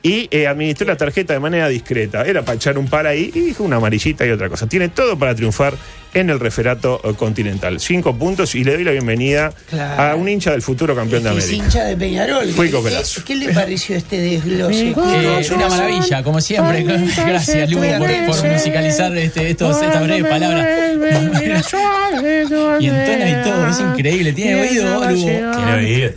Y 0.08 0.28
eh, 0.30 0.46
administró 0.46 0.86
la 0.86 0.96
tarjeta 0.96 1.32
de 1.32 1.40
manera 1.40 1.68
discreta. 1.68 2.22
Era 2.22 2.42
para 2.42 2.54
echar 2.54 2.78
un 2.78 2.86
par 2.86 3.08
ahí 3.08 3.32
y 3.34 3.40
dijo 3.40 3.64
una 3.64 3.76
amarillita 3.76 4.24
y 4.24 4.30
otra 4.30 4.48
cosa. 4.48 4.68
Tiene 4.68 4.88
todo 4.88 5.18
para 5.18 5.34
triunfar 5.34 5.74
en 6.14 6.30
el 6.30 6.38
referato 6.38 7.00
eh, 7.02 7.14
continental. 7.14 7.80
Cinco 7.80 8.16
puntos 8.16 8.54
y 8.54 8.62
le 8.62 8.74
doy 8.74 8.84
la 8.84 8.92
bienvenida 8.92 9.52
Claro. 9.68 10.00
a 10.02 10.14
un 10.14 10.28
hincha 10.28 10.52
del 10.52 10.62
futuro 10.62 10.94
campeón 10.94 11.24
de 11.24 11.30
que 11.30 11.38
es 11.38 11.44
América. 11.46 11.64
hincha 11.64 11.84
de 11.84 11.96
Peñarol. 11.96 12.46
Cuico 12.54 12.82
¿Qué- 12.84 12.88
Pelazo. 12.90 13.22
¿Qué 13.24 13.34
le 13.34 13.52
pareció 13.52 13.96
este 13.96 14.18
desglose? 14.20 14.90
Eh, 14.90 14.92
Cuico? 14.92 15.54
una 15.56 15.68
maravilla, 15.68 16.22
como 16.22 16.40
siempre. 16.40 16.82
Gracias, 17.26 17.68
Lugo, 17.70 17.84
por, 17.98 18.08
por 18.40 18.48
musicalizar 18.52 19.16
este, 19.18 19.50
estos, 19.50 19.82
estas 19.82 20.02
breves 20.04 20.24
palabras. 20.24 20.66
y 22.80 22.86
entona 22.86 23.28
y 23.28 23.42
todo, 23.44 23.68
es 23.68 23.80
increíble. 23.80 24.32
Tiene 24.32 24.60
oído, 24.60 24.84
Lugo. 25.10 25.26
Tiene 25.26 25.74
oído. 25.74 26.10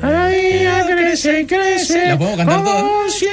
La 1.15 2.17
podemos 2.17 2.37
cantar 2.37 2.63
todos. 2.63 3.23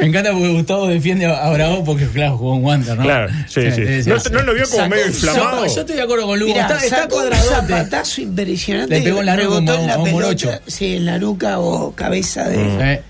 Me 0.00 0.06
encanta 0.06 0.32
porque 0.32 0.48
Gustavo 0.48 0.86
defiende 0.88 1.26
a 1.26 1.50
Bravo 1.50 1.84
porque, 1.84 2.06
claro, 2.08 2.36
jugó 2.38 2.56
en 2.56 2.64
Wander, 2.64 2.96
¿no? 2.96 3.02
Claro, 3.02 3.32
sí, 3.48 3.60
sí. 3.72 4.08
¿No, 4.08 4.16
no 4.32 4.42
lo 4.42 4.54
vio 4.54 4.68
como 4.70 4.88
medio 4.88 5.06
inflamado? 5.06 5.66
Yo, 5.66 5.74
yo 5.74 5.80
estoy 5.80 5.96
de 5.96 6.02
acuerdo 6.02 6.26
con 6.26 6.38
Lugo. 6.38 6.52
Mirá, 6.52 6.66
está, 6.66 6.84
está 6.84 7.08
cuadradote. 7.08 7.48
zapatazo 7.54 8.20
impresionante. 8.20 8.98
Le 8.98 9.02
pegó 9.04 9.20
en 9.20 9.26
la 9.26 9.36
nuca 9.36 9.42
rebotó 9.48 9.72
a 9.72 9.74
un- 9.76 9.80
en 9.82 9.86
la 9.86 9.94
a 9.94 9.98
un 9.98 10.04
pelota, 10.04 10.22
morocho. 10.24 10.50
Sí, 10.66 10.96
en 10.96 11.06
la 11.06 11.18
nuca 11.18 11.58
o 11.58 11.92
cabeza 11.94 12.48
de. 12.48 12.92
Eh, 12.94 13.02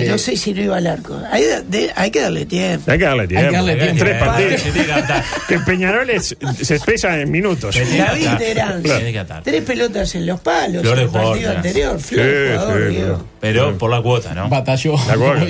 Que 0.00 0.06
eh, 0.06 0.10
no 0.10 0.18
sé 0.18 0.36
si 0.36 0.52
no 0.54 0.62
iba 0.62 0.76
al 0.76 0.86
arco. 0.86 1.18
Hay, 1.30 1.42
de- 1.68 1.90
hay 1.94 2.10
que 2.10 2.20
darle 2.20 2.46
tiempo. 2.46 2.90
Hay 2.90 2.98
que 2.98 3.04
darle 3.04 3.26
tiempo. 3.28 3.52
darle 3.52 3.76
tiempo. 3.76 4.04
Tres 4.04 4.18
partidos. 4.22 4.60
Se 4.60 4.70
tiene 4.72 4.86
que. 4.88 5.54
Que 5.54 5.60
Peñarol 5.60 6.10
es- 6.10 6.36
se 6.62 6.74
expresa 6.76 7.20
en 7.20 7.30
minutos. 7.30 7.74
Que 7.74 7.84
David. 7.96 8.28
Terán. 8.38 8.82
Que. 8.82 9.24
Tres 9.44 9.62
pelotas 9.62 10.14
en 10.14 10.26
los 10.26 10.40
palos. 10.40 10.82
Flor 10.82 10.98
el 10.98 11.08
partido 11.08 11.50
anterior. 11.50 11.98
Flor 12.00 12.24
de 12.26 12.46
Sí, 12.46 12.52
jugador, 12.54 12.82
sí, 12.88 12.94
Diego. 12.94 13.06
claro. 13.16 13.26
Pero 13.40 13.78
por 13.78 13.90
la 13.90 14.02
cuota, 14.02 14.34
¿no? 14.34 14.48
Batalló. 14.48 14.96
La 15.06 15.14
cuota, 15.16 15.44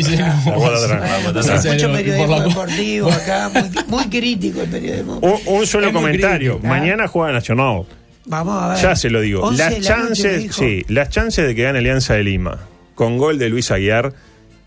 la 1.34 1.72
mucho 1.72 1.92
periodismo 1.92 2.40
deportivo 2.40 3.10
acá, 3.10 3.50
muy, 3.52 3.70
muy 3.86 4.04
crítico 4.08 4.62
el 4.62 4.68
periodismo. 4.68 5.18
Un, 5.20 5.38
un 5.46 5.66
solo 5.66 5.92
comentario. 5.92 6.52
crítico. 6.54 6.68
Mañana 6.68 7.08
juega 7.08 7.32
Nacional. 7.32 7.82
Vamos 8.26 8.62
a 8.62 8.68
ver. 8.70 8.78
Ya 8.82 8.96
se 8.96 9.08
lo 9.10 9.20
digo. 9.20 9.42
11 9.42 9.58
Las 9.62 9.72
la 9.72 9.78
noche, 9.78 9.88
chances, 9.88 10.54
sí, 10.56 10.84
las 10.88 11.10
chances 11.10 11.46
de 11.46 11.54
que 11.54 11.62
gane 11.62 11.78
Alianza 11.78 12.14
de 12.14 12.24
Lima 12.24 12.58
con 12.94 13.18
gol 13.18 13.38
de 13.38 13.48
Luis 13.48 13.70
Aguiar 13.70 14.12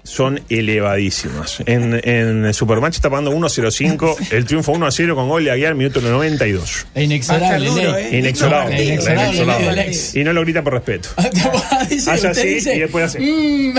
son 0.04 0.42
elevadísimas. 0.50 1.62
En, 1.66 2.00
en 2.04 2.54
Supermatch 2.54 2.96
está 2.96 3.10
pagando 3.10 3.32
1-0-5, 3.34 4.16
el 4.32 4.46
triunfo 4.46 4.74
1-0 4.74 5.14
con 5.16 5.30
gol 5.30 5.44
de 5.46 5.52
Aguiar, 5.52 5.76
minuto 5.76 6.02
92. 6.02 6.70
Es 6.70 6.76
Va 6.76 6.80
a 6.80 7.04
estar 7.04 7.04
inexorable, 7.04 7.70
duro. 7.70 7.98
¿eh? 7.98 8.18
Inexorable. 8.20 8.84
Inexorable, 8.84 9.82
ex. 9.88 10.16
Y 10.16 10.24
no 10.24 10.34
lo 10.34 10.42
grita 10.42 10.64
por 10.64 10.74
respeto. 10.74 11.10
Dice, 11.90 12.12
Hace 12.12 12.28
usted 12.28 12.30
así 12.30 12.48
dice, 12.48 12.76
y 12.76 12.80
después 12.80 13.06
hace. 13.06 13.20
"Mm". 13.20 13.74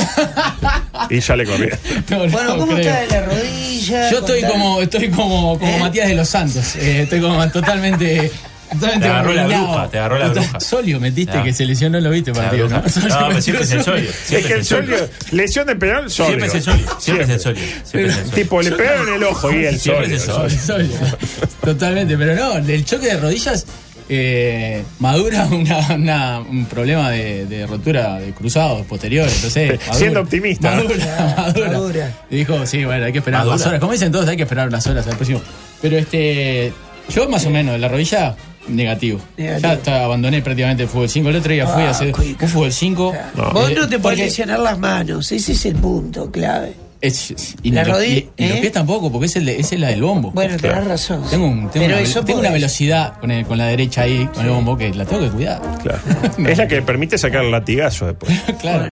Y 1.11 1.20
sale 1.20 1.44
corriendo. 1.44 1.76
No, 2.11 2.26
no 2.26 2.30
Bueno, 2.33 2.56
¿cómo 2.59 2.74
creo. 2.74 2.78
está 2.80 3.00
de 3.00 3.06
la 3.09 3.20
rodilla? 3.26 4.11
Yo 4.11 4.18
estoy 4.18 4.42
como, 4.42 4.80
estoy 4.83 5.09
como, 5.11 5.59
como 5.59 5.76
¿Eh? 5.76 5.80
Matías 5.80 6.09
de 6.09 6.14
los 6.14 6.28
Santos. 6.28 6.76
Eh, 6.76 7.02
estoy 7.02 7.20
como 7.20 7.48
totalmente. 7.50 8.30
Totalmente 8.72 9.06
Te 9.06 9.12
agarró 9.12 9.33
la 9.33 9.46
bruja, 9.46 9.88
te 9.90 9.98
agarró 9.98 10.18
la 10.18 10.28
bruja. 10.28 10.61
Solio 10.61 11.00
metiste 11.00 11.33
Ya. 11.35 11.42
que 11.42 11.52
se 11.52 11.64
lesionó, 11.64 12.00
lo 12.00 12.11
viste 12.11 12.33
partido. 12.33 12.68
¿no? 12.68 12.83
Pero 12.83 13.40
siempre 13.40 13.64
es 13.64 13.72
el 13.72 13.83
Solio. 13.85 14.11
Es 14.11 14.46
que 14.46 14.52
el 14.52 14.64
Solio. 14.64 14.98
Solio, 14.98 15.11
lesión 15.33 15.66
de 15.66 15.76
penal, 15.76 16.11
Solio. 16.11 16.30
Siempre 16.30 16.46
es 16.48 16.54
el 16.54 16.62
Solio. 16.62 16.87
Siempre 17.00 17.24
es 17.24 17.30
el 17.30 17.40
Solio. 17.40 17.62
Siempre 17.85 18.02
es 18.11 18.16
el 18.16 18.24
Solio. 18.24 18.35
Tipo, 18.35 18.62
le 18.62 18.72
pegaron 18.72 19.14
el 19.14 19.24
ojo 19.24 19.52
y 19.52 19.64
el 19.64 19.78
Siempre 19.80 20.14
es 20.14 20.22
Solio. 20.22 20.44
el 20.46 20.50
Solio. 20.59 20.88
Solio. 20.96 21.16
Totalmente, 21.64 22.16
pero 22.16 22.35
no, 22.35 22.56
el 22.56 22.85
choque 22.85 23.06
de 23.06 23.16
rodillas 23.20 23.66
eh, 24.12 24.83
madura 24.98 25.44
una, 25.52 25.78
una- 25.94 26.40
un 26.40 26.64
problema 26.66 27.11
de, 27.11 27.46
de 27.46 27.66
rotura 27.66 28.18
de 28.18 28.33
cruzados 28.33 28.85
posteriores. 28.87 29.35
Entonces, 29.37 29.78
madura. 29.78 29.94
Siendo 29.94 30.20
optimista. 30.20 30.74
Madura, 30.74 31.35
madura. 31.37 31.68
Madura. 31.70 32.12
Y 32.30 32.37
dijo, 32.38 32.66
sí, 32.66 32.85
bueno, 32.85 33.04
hay 33.06 33.12
que 33.12 33.18
esperar 33.18 33.40
Madura. 33.40 33.54
unas 33.56 33.66
horas. 33.68 33.80
Como 33.80 33.92
dicen 33.92 34.11
todos, 34.11 34.28
hay 34.28 34.37
que 34.37 34.42
esperar 34.42 34.66
unas 34.68 34.85
horas 34.87 35.06
al 35.06 35.14
próximo. 35.16 35.40
Pero 35.80 35.96
este, 35.96 36.72
yo 37.09 37.28
más 37.28 37.46
o 37.46 37.50
menos, 37.50 37.78
la 37.78 37.87
rodilla, 37.88 38.35
negativo. 38.70 39.20
Negativo. 39.37 39.68
Ya 39.68 39.74
está, 39.74 40.04
abandoné 40.04 40.42
prácticamente 40.42 40.85
el 40.85 40.88
fútbol 40.88 41.09
5. 41.09 41.28
El 41.30 41.37
otro 41.37 41.52
día 41.52 41.66
fui 41.66 41.83
a 41.83 41.88
Ah, 41.88 41.90
hacer 41.90 42.12
cuica. 42.12 42.46
un 42.46 42.50
fútbol 42.52 42.72
5. 42.72 43.14
No. 43.37 43.50
Vos 43.52 43.70
no 43.74 43.88
te 43.88 43.98
podés 43.98 44.00
porque- 44.00 44.24
lesionar 44.24 44.59
las 44.61 44.78
manos, 44.78 45.30
ese 45.33 45.52
es 45.52 45.66
el 45.66 45.74
punto 45.76 46.30
clave. 46.30 46.74
Es- 47.02 47.33
y, 47.62 47.70
La 47.70 47.83
los- 47.83 47.96
rodilla, 47.96 48.14
y- 48.18 48.28
y 48.37 48.46
los 48.48 48.59
¿eh? 48.59 48.61
pies 48.61 48.72
tampoco, 48.74 49.11
porque 49.11 49.24
es 49.26 49.35
el 49.37 49.46
de- 49.46 49.59
es 49.59 49.72
la 49.78 49.88
del 49.88 50.02
bombo. 50.02 50.33
Bueno, 50.33 50.59
tenés 50.59 50.85
razón. 50.85 51.22
Tengo, 51.30 51.46
un- 51.46 51.70
tengo 51.70 51.87
una, 51.87 51.96
tengo 51.96 52.40
una 52.40 52.50
podés- 52.50 52.52
velocidad 52.52 53.18
con, 53.18 53.30
el- 53.30 53.46
con 53.46 53.56
la 53.56 53.66
derecha 53.68 54.02
ahí, 54.02 54.28
con 54.35 54.44
el 54.44 54.50
bombo, 54.50 54.76
que 54.76 54.92
la 54.92 55.06
tengo 55.06 55.22
que 55.22 55.30
cuidar. 55.30 55.62
Claro. 55.83 55.98
Es 56.46 56.59
la 56.59 56.68
que 56.68 56.83
permite 56.83 57.16
sacar 57.16 57.42
el 57.44 57.50
latigazo 57.52 58.04
después. 58.06 58.30
claro. 58.61 58.85